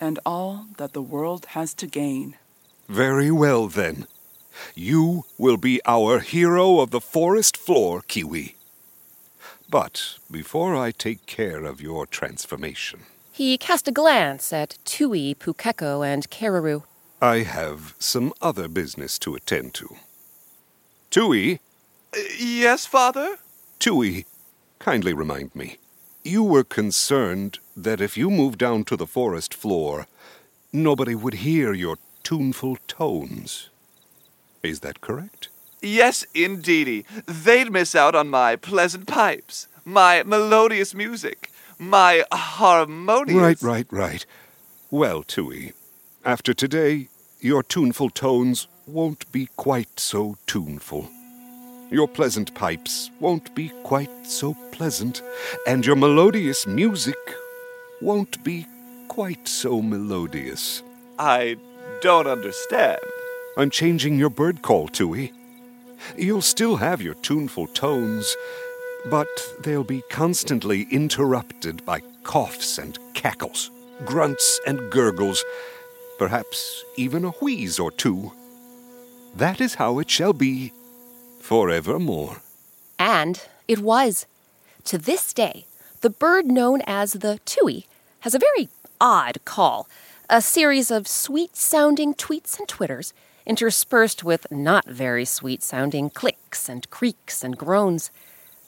and 0.00 0.18
all 0.26 0.66
that 0.78 0.92
the 0.92 1.02
world 1.02 1.46
has 1.50 1.74
to 1.74 1.86
gain. 1.86 2.36
Very 2.88 3.30
well, 3.30 3.68
then. 3.68 4.06
You 4.74 5.24
will 5.38 5.56
be 5.56 5.80
our 5.86 6.20
hero 6.20 6.80
of 6.80 6.90
the 6.90 7.00
forest 7.00 7.56
floor, 7.56 8.02
Kiwi. 8.06 8.56
But 9.68 10.18
before 10.30 10.76
I 10.76 10.92
take 10.92 11.26
care 11.26 11.64
of 11.64 11.80
your 11.80 12.06
transformation, 12.06 13.00
He 13.32 13.58
cast 13.58 13.88
a 13.88 13.92
glance 13.92 14.52
at 14.52 14.78
Tui, 14.84 15.34
Pukeko, 15.34 16.02
and 16.06 16.30
Kererū. 16.30 16.82
I 17.20 17.38
have 17.42 17.94
some 17.98 18.32
other 18.40 18.68
business 18.68 19.18
to 19.20 19.34
attend 19.34 19.74
to. 19.74 19.96
Tui, 21.10 21.60
Uh, 22.14 22.20
yes, 22.38 22.86
Father? 22.86 23.36
Tui, 23.78 24.24
kindly 24.78 25.12
remind 25.12 25.54
me. 25.54 25.76
You 26.24 26.42
were 26.42 26.64
concerned 26.64 27.58
that 27.76 28.00
if 28.00 28.16
you 28.16 28.30
moved 28.30 28.58
down 28.58 28.84
to 28.84 28.96
the 28.96 29.06
forest 29.06 29.52
floor, 29.54 30.06
nobody 30.72 31.14
would 31.14 31.34
hear 31.34 31.72
your 31.74 31.98
tuneful 32.22 32.76
tones. 32.86 33.70
Is 34.68 34.80
that 34.80 35.00
correct? 35.00 35.48
Yes, 35.80 36.24
indeedy. 36.34 37.04
They'd 37.26 37.70
miss 37.70 37.94
out 37.94 38.14
on 38.14 38.28
my 38.28 38.56
pleasant 38.56 39.06
pipes, 39.06 39.68
my 39.84 40.22
melodious 40.24 40.94
music, 40.94 41.50
my 41.78 42.24
harmonious. 42.32 43.62
Right, 43.62 43.62
right, 43.62 43.86
right. 43.90 44.26
Well, 44.90 45.22
Tui, 45.22 45.72
after 46.24 46.54
today, 46.54 47.08
your 47.40 47.62
tuneful 47.62 48.10
tones 48.10 48.66
won't 48.86 49.30
be 49.30 49.48
quite 49.56 50.00
so 50.00 50.36
tuneful. 50.46 51.08
Your 51.90 52.08
pleasant 52.08 52.54
pipes 52.54 53.10
won't 53.20 53.54
be 53.54 53.68
quite 53.84 54.26
so 54.26 54.54
pleasant, 54.72 55.22
and 55.66 55.86
your 55.86 55.96
melodious 55.96 56.66
music 56.66 57.18
won't 58.00 58.42
be 58.42 58.66
quite 59.06 59.46
so 59.46 59.80
melodious. 59.80 60.82
I 61.18 61.56
don't 62.02 62.26
understand. 62.26 62.98
I'm 63.56 63.70
changing 63.70 64.18
your 64.18 64.28
bird 64.28 64.60
call, 64.60 64.88
Tui. 64.88 65.32
You'll 66.16 66.42
still 66.42 66.76
have 66.76 67.00
your 67.00 67.14
tuneful 67.14 67.66
tones, 67.68 68.36
but 69.06 69.28
they'll 69.60 69.82
be 69.82 70.02
constantly 70.10 70.86
interrupted 70.90 71.84
by 71.86 72.00
coughs 72.22 72.76
and 72.76 72.98
cackles, 73.14 73.70
grunts 74.04 74.60
and 74.66 74.90
gurgles, 74.90 75.42
perhaps 76.18 76.84
even 76.96 77.24
a 77.24 77.30
wheeze 77.30 77.78
or 77.78 77.90
two. 77.90 78.32
That 79.34 79.60
is 79.60 79.76
how 79.76 80.00
it 80.00 80.10
shall 80.10 80.34
be 80.34 80.72
forevermore. 81.40 82.42
And 82.98 83.42
it 83.66 83.78
was. 83.78 84.26
To 84.84 84.98
this 84.98 85.32
day, 85.32 85.64
the 86.02 86.10
bird 86.10 86.46
known 86.46 86.82
as 86.86 87.14
the 87.14 87.40
tui 87.46 87.86
has 88.20 88.34
a 88.34 88.38
very 88.38 88.68
odd 89.00 89.38
call 89.44 89.88
a 90.28 90.42
series 90.42 90.90
of 90.90 91.06
sweet 91.06 91.56
sounding 91.56 92.12
tweets 92.12 92.58
and 92.58 92.66
twitters 92.66 93.14
interspersed 93.46 94.24
with 94.24 94.46
not 94.50 94.86
very 94.86 95.24
sweet 95.24 95.62
sounding 95.62 96.10
clicks 96.10 96.68
and 96.68 96.88
creaks 96.90 97.44
and 97.44 97.56
groans. 97.56 98.10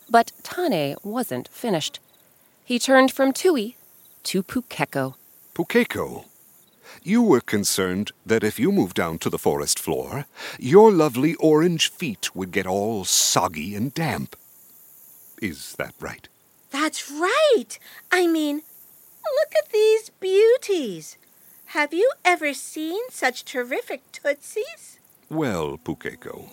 But 0.09 0.33
Tane 0.43 0.97
wasn't 1.03 1.49
finished. 1.49 2.01
He 2.65 2.79
turned 2.79 3.11
from 3.11 3.33
Tui 3.33 3.77
to 4.25 4.43
Pukeko. 4.43 5.15
Pukeko, 5.55 6.25
you 7.03 7.23
were 7.23 7.41
concerned 7.41 8.13
that 8.25 8.45
if 8.45 8.59
you 8.59 8.73
moved 8.73 8.97
down 8.97 9.19
to 9.19 9.31
the 9.31 9.39
forest 9.39 9.79
floor, 9.79 10.27
your 10.59 10.93
lovely 10.93 11.35
orange 11.37 11.91
feet 11.91 12.35
would 12.35 12.53
get 12.53 12.67
all 12.67 13.05
soggy 13.05 13.75
and 13.75 13.93
damp. 13.95 14.37
Is 15.41 15.75
that 15.77 15.95
right? 16.01 16.29
That's 16.71 17.11
right. 17.11 17.79
I 18.13 18.27
mean, 18.27 18.57
look 18.57 19.53
at 19.57 19.71
these 19.73 20.11
beauties. 20.21 21.17
Have 21.73 21.93
you 21.93 22.11
ever 22.25 22.55
seen 22.55 22.99
such 23.11 23.45
terrific 23.45 24.01
tootsies? 24.11 24.99
Well, 25.29 25.77
Pukeko, 25.77 26.49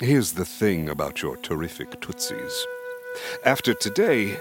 here's 0.00 0.32
the 0.32 0.46
thing 0.46 0.88
about 0.88 1.20
your 1.20 1.36
terrific 1.36 2.00
tootsies. 2.00 2.66
After 3.44 3.74
today, 3.74 4.38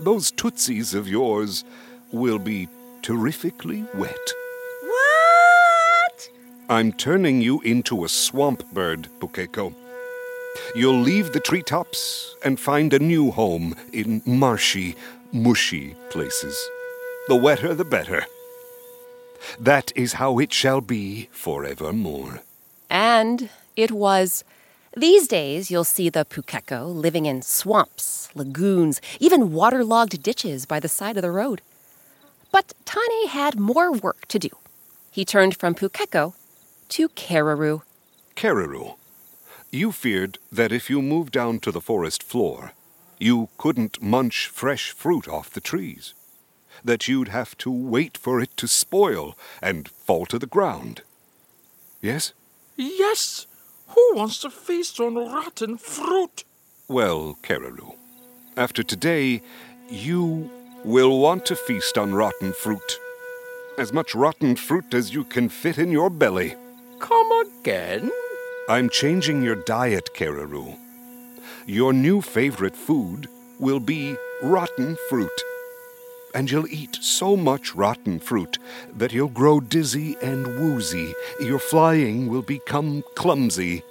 those 0.00 0.32
tootsies 0.32 0.94
of 0.94 1.06
yours 1.06 1.62
will 2.10 2.40
be 2.40 2.68
terrifically 3.02 3.84
wet. 3.94 4.26
What? 4.82 6.30
I'm 6.68 6.92
turning 6.92 7.40
you 7.40 7.60
into 7.60 8.04
a 8.04 8.08
swamp 8.08 8.64
bird, 8.72 9.08
Pukeko. 9.20 9.72
You'll 10.74 11.00
leave 11.00 11.32
the 11.32 11.38
treetops 11.38 12.34
and 12.44 12.58
find 12.58 12.92
a 12.92 12.98
new 12.98 13.30
home 13.30 13.76
in 13.92 14.22
marshy, 14.26 14.96
mushy 15.30 15.94
places. 16.10 16.58
The 17.28 17.36
wetter, 17.36 17.74
the 17.74 17.84
better. 17.84 18.26
That 19.58 19.92
is 19.96 20.14
how 20.14 20.38
it 20.38 20.52
shall 20.52 20.80
be 20.80 21.28
forevermore. 21.32 22.42
And 22.88 23.50
it 23.76 23.90
was. 23.90 24.44
These 24.96 25.28
days, 25.28 25.70
you'll 25.70 25.84
see 25.84 26.08
the 26.08 26.24
Pukeko 26.24 26.92
living 26.92 27.26
in 27.26 27.42
swamps, 27.42 28.28
lagoons, 28.34 29.00
even 29.20 29.52
waterlogged 29.52 30.20
ditches 30.20 30.66
by 30.66 30.80
the 30.80 30.88
side 30.88 31.16
of 31.16 31.22
the 31.22 31.30
road. 31.30 31.62
But 32.50 32.74
Tane 32.84 33.28
had 33.28 33.58
more 33.58 33.92
work 33.92 34.26
to 34.26 34.38
do. 34.40 34.48
He 35.12 35.24
turned 35.24 35.56
from 35.56 35.76
Pukeko 35.76 36.34
to 36.88 37.08
Kererū. 37.10 37.82
Kererū, 38.34 38.96
you 39.70 39.92
feared 39.92 40.38
that 40.50 40.72
if 40.72 40.90
you 40.90 41.00
moved 41.00 41.32
down 41.32 41.60
to 41.60 41.70
the 41.70 41.80
forest 41.80 42.24
floor, 42.24 42.72
you 43.20 43.48
couldn't 43.58 44.02
munch 44.02 44.48
fresh 44.48 44.90
fruit 44.90 45.28
off 45.28 45.50
the 45.50 45.60
trees. 45.60 46.14
That 46.84 47.08
you'd 47.08 47.28
have 47.28 47.56
to 47.58 47.70
wait 47.70 48.16
for 48.16 48.40
it 48.40 48.56
to 48.56 48.66
spoil 48.66 49.36
and 49.62 49.88
fall 49.88 50.26
to 50.26 50.38
the 50.38 50.46
ground. 50.46 51.02
Yes? 52.00 52.32
Yes! 52.76 53.46
Who 53.88 54.12
wants 54.14 54.40
to 54.40 54.50
feast 54.50 55.00
on 55.00 55.16
rotten 55.16 55.76
fruit? 55.76 56.44
Well, 56.88 57.36
Kererū, 57.42 57.96
after 58.56 58.82
today, 58.82 59.42
you 59.88 60.50
will 60.84 61.18
want 61.18 61.44
to 61.46 61.56
feast 61.56 61.98
on 61.98 62.14
rotten 62.14 62.52
fruit. 62.52 62.98
As 63.78 63.92
much 63.92 64.14
rotten 64.14 64.56
fruit 64.56 64.94
as 64.94 65.12
you 65.12 65.24
can 65.24 65.48
fit 65.48 65.78
in 65.78 65.90
your 65.90 66.10
belly. 66.10 66.54
Come 66.98 67.30
again? 67.46 68.10
I'm 68.68 68.88
changing 68.88 69.42
your 69.42 69.56
diet, 69.56 70.10
Kererū. 70.14 70.78
Your 71.66 71.92
new 71.92 72.20
favorite 72.20 72.76
food 72.76 73.28
will 73.58 73.80
be 73.80 74.16
rotten 74.42 74.96
fruit. 75.08 75.42
And 76.34 76.50
you'll 76.50 76.68
eat 76.68 76.96
so 77.00 77.36
much 77.36 77.74
rotten 77.74 78.20
fruit 78.20 78.58
that 78.96 79.12
you'll 79.12 79.28
grow 79.28 79.60
dizzy 79.60 80.16
and 80.22 80.46
woozy. 80.60 81.14
Your 81.40 81.58
flying 81.58 82.28
will 82.28 82.42
become 82.42 83.02
clumsy. 83.16 83.82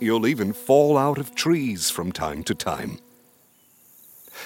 You'll 0.00 0.26
even 0.26 0.52
fall 0.52 0.98
out 0.98 1.18
of 1.18 1.34
trees 1.34 1.90
from 1.90 2.12
time 2.12 2.42
to 2.44 2.54
time. 2.54 2.98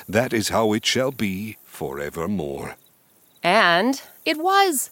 That 0.08 0.32
is 0.32 0.50
how 0.50 0.72
it 0.72 0.84
shall 0.84 1.10
be 1.10 1.56
forevermore. 1.64 2.76
And 3.42 4.02
it 4.24 4.38
was. 4.38 4.90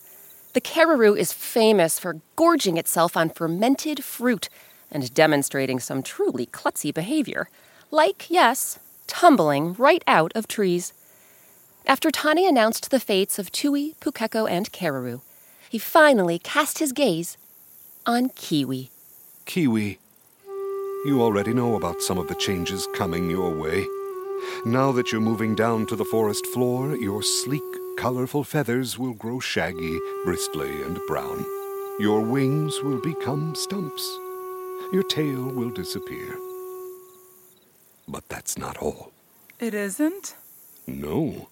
The 0.54 0.60
Kererū 0.60 1.18
is 1.18 1.32
famous 1.32 1.98
for 1.98 2.20
gorging 2.36 2.76
itself 2.76 3.16
on 3.16 3.30
fermented 3.30 4.04
fruit 4.04 4.48
and 4.90 5.12
demonstrating 5.12 5.80
some 5.80 6.02
truly 6.02 6.46
klutzy 6.46 6.94
behavior. 6.94 7.48
Like, 7.90 8.30
yes, 8.30 8.78
tumbling 9.06 9.74
right 9.74 10.02
out 10.06 10.32
of 10.34 10.46
trees. 10.46 10.92
After 11.86 12.10
Tane 12.10 12.48
announced 12.48 12.90
the 12.90 12.98
fates 12.98 13.38
of 13.38 13.52
Tui, 13.52 13.94
Pukeko, 14.00 14.50
and 14.50 14.72
Kererū, 14.72 15.20
he 15.68 15.78
finally 15.78 16.38
cast 16.38 16.78
his 16.78 16.92
gaze 16.92 17.36
on 18.06 18.30
Kiwi. 18.30 18.90
Kiwi, 19.44 19.98
you 21.04 21.20
already 21.20 21.52
know 21.52 21.76
about 21.76 22.00
some 22.00 22.16
of 22.16 22.28
the 22.28 22.34
changes 22.36 22.88
coming 22.94 23.28
your 23.28 23.50
way. 23.54 23.86
Now 24.64 24.92
that 24.92 25.12
you're 25.12 25.20
moving 25.20 25.54
down 25.54 25.86
to 25.88 25.96
the 25.96 26.06
forest 26.06 26.46
floor, 26.46 26.96
your 26.96 27.22
sleek, 27.22 27.62
colorful 27.98 28.44
feathers 28.44 28.98
will 28.98 29.12
grow 29.12 29.38
shaggy, 29.38 29.98
bristly, 30.24 30.82
and 30.82 30.98
brown. 31.06 31.44
Your 31.98 32.22
wings 32.22 32.80
will 32.82 33.00
become 33.02 33.54
stumps. 33.54 34.02
Your 34.90 35.02
tail 35.02 35.44
will 35.44 35.70
disappear. 35.70 36.38
But 38.08 38.26
that's 38.30 38.56
not 38.56 38.78
all. 38.78 39.12
It 39.60 39.74
isn't? 39.74 40.34
No. 40.86 41.48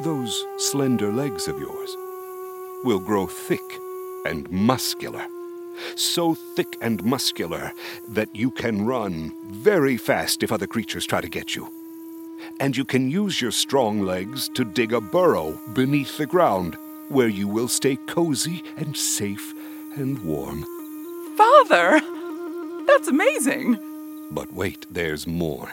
Those 0.00 0.44
slender 0.58 1.12
legs 1.12 1.48
of 1.48 1.58
yours 1.58 1.96
will 2.84 3.00
grow 3.00 3.26
thick 3.26 3.60
and 4.24 4.48
muscular. 4.50 5.26
so 5.96 6.34
thick 6.34 6.76
and 6.80 7.02
muscular 7.04 7.72
that 8.08 8.34
you 8.34 8.50
can 8.50 8.86
run 8.86 9.32
very 9.50 9.96
fast 9.96 10.42
if 10.42 10.52
other 10.52 10.66
creatures 10.66 11.06
try 11.06 11.20
to 11.20 11.28
get 11.28 11.54
you. 11.54 11.72
And 12.60 12.76
you 12.76 12.84
can 12.84 13.10
use 13.10 13.40
your 13.40 13.50
strong 13.50 14.02
legs 14.02 14.48
to 14.50 14.64
dig 14.64 14.92
a 14.92 15.00
burrow 15.00 15.58
beneath 15.74 16.16
the 16.16 16.26
ground 16.26 16.76
where 17.08 17.28
you 17.28 17.48
will 17.48 17.68
stay 17.68 17.96
cozy 17.96 18.62
and 18.76 18.96
safe 18.96 19.52
and 19.96 20.22
warm. 20.24 20.64
Father! 21.36 22.00
That's 22.86 23.08
amazing! 23.08 23.78
But 24.30 24.52
wait, 24.52 24.86
there's 24.90 25.26
more. 25.26 25.72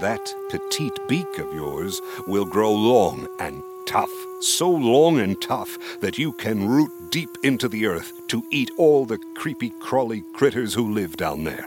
That 0.00 0.34
petite 0.50 0.98
beak 1.06 1.38
of 1.38 1.52
yours 1.52 2.00
will 2.26 2.44
grow 2.44 2.72
long 2.72 3.28
and 3.38 3.62
tough, 3.86 4.10
so 4.40 4.68
long 4.70 5.20
and 5.20 5.40
tough 5.40 5.78
that 6.00 6.18
you 6.18 6.32
can 6.32 6.66
root 6.66 6.90
deep 7.10 7.28
into 7.42 7.68
the 7.68 7.86
earth 7.86 8.12
to 8.28 8.44
eat 8.50 8.70
all 8.78 9.04
the 9.04 9.18
creepy, 9.36 9.70
crawly 9.80 10.22
critters 10.34 10.74
who 10.74 10.92
live 10.92 11.16
down 11.16 11.44
there. 11.44 11.66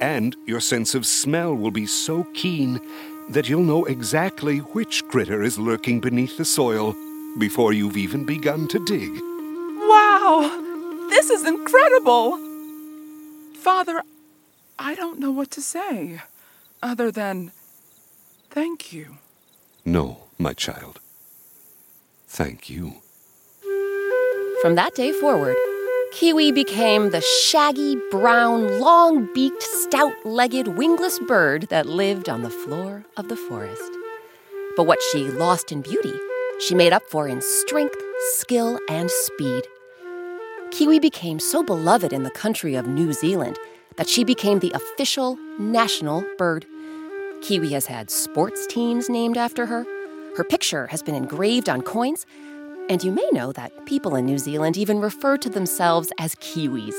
And 0.00 0.34
your 0.46 0.60
sense 0.60 0.94
of 0.94 1.06
smell 1.06 1.54
will 1.54 1.70
be 1.70 1.86
so 1.86 2.24
keen 2.34 2.80
that 3.28 3.48
you'll 3.48 3.62
know 3.62 3.84
exactly 3.84 4.58
which 4.58 5.06
critter 5.08 5.42
is 5.42 5.58
lurking 5.58 6.00
beneath 6.00 6.36
the 6.36 6.44
soil 6.44 6.94
before 7.38 7.72
you've 7.72 7.96
even 7.96 8.24
begun 8.24 8.66
to 8.68 8.84
dig. 8.84 9.10
Wow! 9.88 11.08
This 11.10 11.30
is 11.30 11.46
incredible! 11.46 12.38
Father, 13.54 14.02
I 14.78 14.94
don't 14.94 15.20
know 15.20 15.30
what 15.30 15.50
to 15.52 15.62
say 15.62 16.20
other 16.82 17.10
than 17.10 17.52
thank 18.50 18.92
you. 18.92 19.18
No, 19.84 20.18
my 20.38 20.52
child. 20.52 21.00
Thank 22.26 22.68
you. 22.68 22.96
From 24.62 24.74
that 24.74 24.94
day 24.94 25.12
forward, 25.12 25.56
Kiwi 26.12 26.50
became 26.50 27.10
the 27.10 27.20
shaggy, 27.20 27.96
brown, 28.10 28.80
long 28.80 29.28
beaked, 29.34 29.62
stout 29.62 30.14
legged, 30.24 30.68
wingless 30.68 31.18
bird 31.20 31.66
that 31.68 31.86
lived 31.86 32.28
on 32.28 32.42
the 32.42 32.50
floor 32.50 33.04
of 33.16 33.28
the 33.28 33.36
forest. 33.36 33.90
But 34.76 34.86
what 34.86 34.98
she 35.10 35.28
lost 35.28 35.72
in 35.72 35.82
beauty, 35.82 36.14
she 36.60 36.74
made 36.74 36.92
up 36.92 37.02
for 37.10 37.28
in 37.28 37.42
strength, 37.42 37.96
skill, 38.34 38.78
and 38.88 39.10
speed. 39.10 39.64
Kiwi 40.70 40.98
became 40.98 41.38
so 41.38 41.62
beloved 41.62 42.12
in 42.12 42.22
the 42.22 42.30
country 42.30 42.74
of 42.74 42.86
New 42.86 43.12
Zealand 43.12 43.58
that 43.96 44.08
she 44.08 44.24
became 44.24 44.58
the 44.58 44.72
official 44.72 45.38
national 45.58 46.24
bird. 46.38 46.66
Kiwi 47.42 47.72
has 47.72 47.86
had 47.86 48.10
sports 48.10 48.66
teams 48.66 49.08
named 49.08 49.36
after 49.36 49.66
her. 49.66 49.84
Her 50.36 50.44
picture 50.44 50.86
has 50.88 51.02
been 51.02 51.14
engraved 51.14 51.68
on 51.68 51.82
coins. 51.82 52.26
And 52.88 53.02
you 53.02 53.10
may 53.10 53.28
know 53.32 53.52
that 53.52 53.86
people 53.86 54.14
in 54.14 54.26
New 54.26 54.38
Zealand 54.38 54.76
even 54.76 55.00
refer 55.00 55.36
to 55.38 55.48
themselves 55.48 56.12
as 56.18 56.36
Kiwis, 56.36 56.94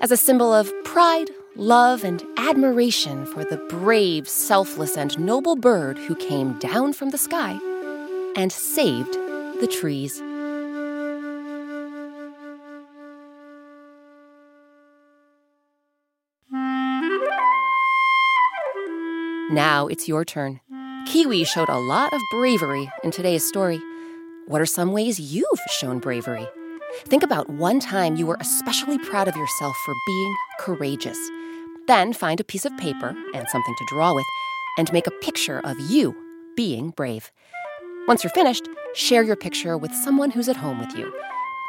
as 0.00 0.10
a 0.10 0.16
symbol 0.16 0.52
of 0.52 0.70
pride, 0.84 1.30
love, 1.56 2.04
and 2.04 2.22
admiration 2.36 3.24
for 3.24 3.42
the 3.44 3.56
brave, 3.68 4.28
selfless, 4.28 4.96
and 4.96 5.18
noble 5.18 5.56
bird 5.56 5.96
who 5.96 6.14
came 6.14 6.58
down 6.58 6.92
from 6.92 7.10
the 7.10 7.18
sky 7.18 7.58
and 8.36 8.52
saved 8.52 9.14
the 9.60 9.68
trees. 9.70 10.20
Now 19.54 19.86
it's 19.86 20.08
your 20.08 20.24
turn. 20.24 20.58
Kiwi 21.06 21.44
showed 21.44 21.68
a 21.68 21.78
lot 21.78 22.12
of 22.12 22.20
bravery 22.32 22.90
in 23.04 23.12
today's 23.12 23.46
story. 23.46 23.80
What 24.48 24.60
are 24.60 24.66
some 24.66 24.90
ways 24.90 25.20
you've 25.20 25.60
shown 25.78 26.00
bravery? 26.00 26.48
Think 27.04 27.22
about 27.22 27.48
one 27.48 27.78
time 27.78 28.16
you 28.16 28.26
were 28.26 28.36
especially 28.40 28.98
proud 28.98 29.28
of 29.28 29.36
yourself 29.36 29.76
for 29.84 29.94
being 30.08 30.34
courageous. 30.58 31.18
Then 31.86 32.12
find 32.12 32.40
a 32.40 32.44
piece 32.44 32.64
of 32.64 32.76
paper 32.78 33.14
and 33.32 33.48
something 33.48 33.74
to 33.78 33.86
draw 33.86 34.12
with 34.12 34.26
and 34.76 34.92
make 34.92 35.06
a 35.06 35.12
picture 35.22 35.60
of 35.60 35.78
you 35.78 36.16
being 36.56 36.90
brave. 36.90 37.30
Once 38.08 38.24
you're 38.24 38.32
finished, 38.32 38.68
share 38.92 39.22
your 39.22 39.36
picture 39.36 39.78
with 39.78 39.92
someone 39.94 40.32
who's 40.32 40.48
at 40.48 40.56
home 40.56 40.80
with 40.80 40.98
you. 40.98 41.14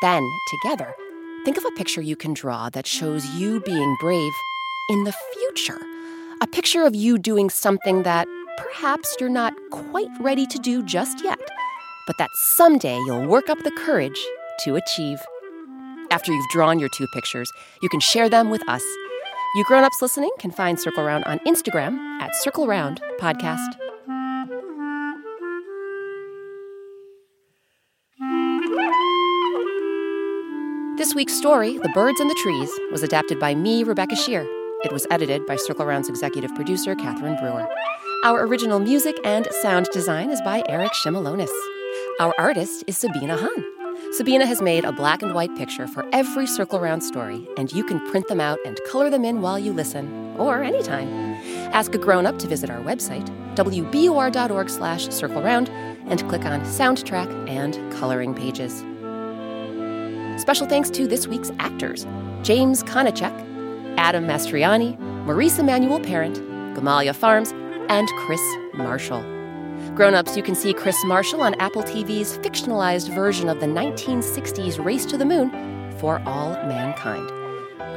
Then, 0.02 0.28
together, 0.50 0.96
think 1.46 1.56
of 1.56 1.66
a 1.66 1.78
picture 1.78 2.02
you 2.02 2.16
can 2.16 2.34
draw 2.34 2.68
that 2.72 2.88
shows 2.88 3.28
you 3.36 3.60
being 3.62 3.96
brave 4.02 4.34
in 4.90 5.04
the 5.04 5.14
future. 5.36 5.78
A 6.42 6.48
picture 6.48 6.84
of 6.84 6.94
you 6.94 7.18
doing 7.18 7.50
something 7.50 8.04
that 8.04 8.28
perhaps 8.58 9.16
you're 9.20 9.30
not 9.30 9.54
quite 9.72 10.10
ready 10.20 10.46
to 10.48 10.60
do 10.60 10.84
just 10.84 11.24
yet, 11.24 11.40
but 12.06 12.18
that 12.18 12.30
someday 12.34 12.98
you'll 13.06 13.26
work 13.26 13.50
up 13.50 13.58
the 13.64 13.72
courage 13.72 14.20
to 14.66 14.76
achieve. 14.76 15.18
After 16.12 16.34
you've 16.34 16.50
drawn 16.52 16.78
your 16.78 16.90
two 16.90 17.08
pictures, 17.14 17.50
you 17.82 17.88
can 17.88 18.02
share 18.02 18.28
them 18.28 18.50
with 18.50 18.68
us. 18.68 18.84
You 19.56 19.64
grown-ups 19.64 20.02
listening 20.02 20.32
can 20.38 20.52
find 20.52 20.78
Circle 20.78 21.06
Round 21.06 21.24
on 21.24 21.40
Instagram 21.40 21.98
at 22.20 22.36
Circle 22.36 22.68
Round 22.68 23.02
Podcast. 23.18 23.78
This 30.98 31.16
week's 31.16 31.34
story, 31.34 31.78
The 31.78 31.90
Birds 31.94 32.20
and 32.20 32.30
the 32.30 32.40
Trees, 32.42 32.70
was 32.92 33.04
adapted 33.04 33.40
by 33.40 33.56
me, 33.56 33.84
Rebecca 33.84 34.16
Sheir. 34.16 34.46
It 34.86 34.92
was 34.92 35.08
edited 35.10 35.48
by 35.48 35.56
Circle 35.56 35.88
Round's 35.88 36.10
executive 36.10 36.54
producer, 36.54 36.94
Catherine 36.94 37.36
Brewer. 37.38 37.68
Our 38.24 38.46
original 38.46 38.78
music 38.78 39.16
and 39.26 39.48
sound 39.64 39.90
design 39.92 40.30
is 40.30 40.40
by 40.42 40.62
Eric 40.70 40.92
Shimalonis. 40.92 41.50
Our 42.20 42.36
artist 42.38 42.84
is 42.86 42.96
Sabina 42.96 43.36
Hahn. 43.36 44.14
Sabina 44.14 44.46
has 44.46 44.62
made 44.62 44.86
a 44.86 44.92
black 44.92 45.24
and 45.24 45.34
white 45.34 45.56
picture 45.58 45.88
for 45.88 46.06
every 46.14 46.46
Circle 46.46 46.80
Round 46.80 47.04
story, 47.04 47.48
and 47.58 47.74
you 47.74 47.84
can 47.84 48.00
print 48.12 48.28
them 48.28 48.40
out 48.40 48.60
and 48.64 48.80
color 48.88 49.10
them 49.10 49.26
in 49.26 49.42
while 49.42 49.58
you 49.58 49.74
listen, 49.74 50.36
or 50.38 50.62
anytime. 50.62 51.10
Ask 51.74 51.96
a 51.96 51.98
grown-up 51.98 52.38
to 52.38 52.48
visit 52.48 52.70
our 52.70 52.82
website, 52.82 53.28
wbur.org 53.56 54.70
slash 54.70 55.10
circle 55.10 55.42
round, 55.42 55.68
and 56.06 56.20
click 56.30 56.46
on 56.46 56.62
Soundtrack 56.62 57.50
and 57.50 57.92
Coloring 57.92 58.36
Pages. 58.36 58.86
Special 60.40 60.68
thanks 60.68 60.92
to 60.92 61.08
this 61.08 61.28
week's 61.28 61.52
actors, 61.58 62.06
James 62.44 62.84
Konicek, 62.84 63.45
Adam 63.98 64.26
Mastroianni, 64.26 64.98
Maurice 65.26 65.60
Emmanuel 65.60 66.00
Parent, 66.00 66.38
Gamalia 66.76 67.16
Pharms, 67.16 67.52
and 67.90 68.08
Krys 68.10 68.74
Marshall. 68.74 69.24
Grown-ups, 69.96 70.36
you 70.36 70.44
can 70.44 70.56
see 70.56 70.74
Krys 70.74 71.04
Marshall 71.06 71.42
on 71.42 71.54
Apple 71.56 71.84
TV's 71.84 72.38
fictionalized 72.40 73.14
version 73.14 73.50
of 73.50 73.60
the 73.60 73.66
1960s 73.66 74.84
Race 74.84 75.06
to 75.06 75.18
the 75.18 75.26
Moon 75.26 75.50
for 76.00 76.22
All 76.26 76.54
Mankind. 76.68 77.30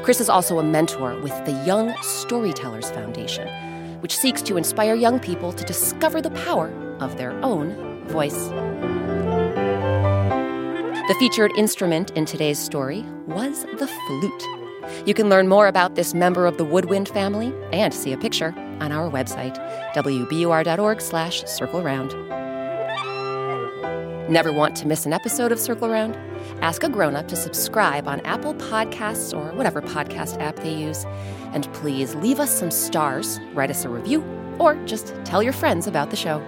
Krys 0.04 0.20
is 0.20 0.28
also 0.28 0.58
a 0.58 0.62
mentor 0.62 1.18
with 1.20 1.32
the 1.44 1.52
Young 1.66 1.94
Storytellers 2.02 2.90
Foundation, 2.90 3.48
which 4.00 4.16
seeks 4.16 4.42
to 4.42 4.56
inspire 4.56 4.94
young 4.94 5.18
people 5.18 5.52
to 5.52 5.64
discover 5.64 6.20
the 6.20 6.30
power 6.30 6.72
of 7.00 7.16
their 7.16 7.32
own 7.44 8.04
voice. 8.06 8.48
The 11.08 11.16
featured 11.18 11.52
instrument 11.56 12.11
in 12.12 12.24
today's 12.26 12.58
story 12.58 13.04
was 13.26 13.64
the 13.78 13.87
flute. 13.87 14.58
You 15.07 15.14
can 15.14 15.29
learn 15.29 15.48
more 15.48 15.66
about 15.66 15.94
this 15.94 16.14
member 16.14 16.46
of 16.46 16.57
the 16.57 16.64
woodwind 16.64 17.09
family 17.09 17.55
and 17.72 17.92
see 17.92 18.12
a 18.12 18.18
picture 18.18 18.55
on 18.81 18.92
our 18.92 19.11
website, 19.11 19.57
wbur.org 19.94 21.01
slash 21.01 21.44
circle 21.44 21.83
round. 21.83 22.14
Never 24.31 24.53
want 24.53 24.77
to 24.77 24.87
miss 24.87 25.07
an 25.07 25.14
episode 25.14 25.53
of 25.53 25.59
Circle 25.59 25.88
Round? 25.88 26.14
Ask 26.62 26.83
a 26.83 26.88
grown-up 26.90 27.29
to 27.29 27.37
subscribe 27.37 28.07
on 28.07 28.20
Apple 28.20 28.53
Podcasts 28.55 29.35
or 29.35 29.57
whatever 29.57 29.81
podcast 29.81 30.38
app 30.38 30.57
they 30.57 30.74
use. 30.74 31.07
And 31.55 31.72
please 31.72 32.14
leave 32.16 32.38
us 32.38 32.51
some 32.51 32.70
stars, 32.70 33.40
write 33.55 33.70
us 33.70 33.87
a 33.87 33.88
review, 33.88 34.22
or 34.59 34.74
just 34.85 35.14
tell 35.24 35.42
your 35.42 35.55
friends 35.55 35.87
about 35.87 36.11
the 36.11 36.16
show. 36.16 36.44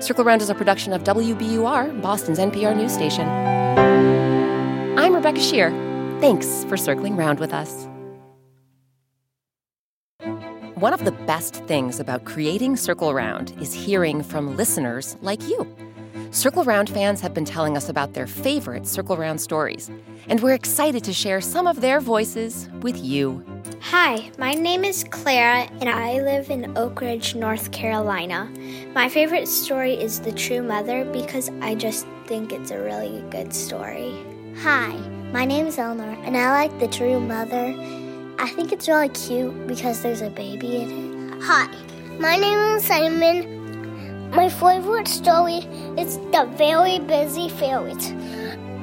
Circle 0.00 0.24
Round 0.24 0.42
is 0.42 0.50
a 0.50 0.54
production 0.54 0.92
of 0.92 1.04
WBUR, 1.04 2.02
Boston's 2.02 2.38
NPR 2.40 2.76
news 2.76 2.92
station. 2.92 3.28
I'm 4.98 5.14
Rebecca 5.14 5.38
Sheir. 5.38 5.83
Thanks 6.20 6.64
for 6.64 6.76
circling 6.76 7.16
round 7.16 7.40
with 7.40 7.52
us. 7.52 7.86
One 10.76 10.92
of 10.92 11.04
the 11.04 11.12
best 11.12 11.54
things 11.66 12.00
about 12.00 12.24
creating 12.24 12.76
Circle 12.76 13.14
Round 13.14 13.54
is 13.60 13.72
hearing 13.72 14.22
from 14.22 14.56
listeners 14.56 15.16
like 15.22 15.42
you. 15.48 15.66
Circle 16.30 16.64
Round 16.64 16.90
fans 16.90 17.20
have 17.20 17.32
been 17.32 17.44
telling 17.44 17.76
us 17.76 17.88
about 17.88 18.12
their 18.12 18.26
favorite 18.26 18.86
Circle 18.86 19.16
Round 19.16 19.40
stories, 19.40 19.90
and 20.28 20.40
we're 20.40 20.54
excited 20.54 21.04
to 21.04 21.12
share 21.12 21.40
some 21.40 21.66
of 21.66 21.80
their 21.80 22.00
voices 22.00 22.68
with 22.80 23.02
you. 23.02 23.44
Hi, 23.80 24.30
my 24.38 24.52
name 24.52 24.84
is 24.84 25.04
Clara, 25.04 25.68
and 25.80 25.88
I 25.88 26.20
live 26.20 26.50
in 26.50 26.76
Oak 26.76 27.00
Ridge, 27.00 27.34
North 27.34 27.70
Carolina. 27.70 28.52
My 28.94 29.08
favorite 29.08 29.46
story 29.46 29.94
is 29.94 30.20
The 30.20 30.32
True 30.32 30.62
Mother 30.62 31.04
because 31.04 31.50
I 31.60 31.74
just 31.74 32.06
think 32.26 32.52
it's 32.52 32.70
a 32.70 32.80
really 32.80 33.22
good 33.30 33.54
story. 33.54 34.14
Hi, 34.58 34.92
my 35.34 35.44
name 35.44 35.66
is 35.66 35.80
Eleanor, 35.80 36.16
and 36.22 36.36
I 36.36 36.48
like 36.52 36.78
The 36.78 36.86
True 36.86 37.18
Mother. 37.18 37.74
I 38.38 38.48
think 38.50 38.70
it's 38.70 38.86
really 38.86 39.08
cute 39.08 39.66
because 39.66 40.00
there's 40.00 40.22
a 40.22 40.30
baby 40.30 40.76
in 40.76 41.32
it. 41.32 41.42
Hi, 41.42 41.66
my 42.20 42.36
name 42.36 42.56
is 42.76 42.84
Simon. 42.84 44.30
My 44.30 44.48
favorite 44.48 45.08
story 45.08 45.66
is 45.98 46.18
The 46.30 46.48
Very 46.56 47.00
Busy 47.00 47.48
Fairies. 47.48 48.10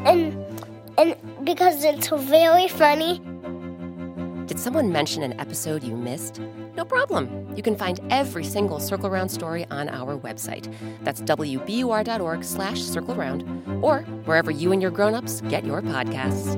And 0.04 0.36
and 0.98 1.16
because 1.46 1.86
it's 1.86 2.10
very 2.10 2.68
funny. 2.68 3.22
Did 4.52 4.60
someone 4.60 4.92
mention 4.92 5.24
an 5.24 5.40
episode 5.40 5.82
you 5.82 5.96
missed? 5.96 6.42
No 6.76 6.84
problem. 6.84 7.56
You 7.56 7.64
can 7.64 7.78
find 7.78 8.02
every 8.10 8.44
single 8.44 8.82
Circle 8.82 9.10
Round 9.10 9.32
story 9.32 9.66
on 9.72 9.88
our 9.88 10.20
website. 10.20 10.70
That's 11.06 11.22
wbur.org 11.22 12.44
slash 12.44 12.82
circle 12.82 13.16
round 13.16 13.44
or 13.82 14.02
wherever 14.26 14.52
you 14.52 14.74
and 14.74 14.82
your 14.82 14.92
grown-ups 14.92 15.40
get 15.48 15.64
your 15.64 15.82
podcasts. 15.82 16.58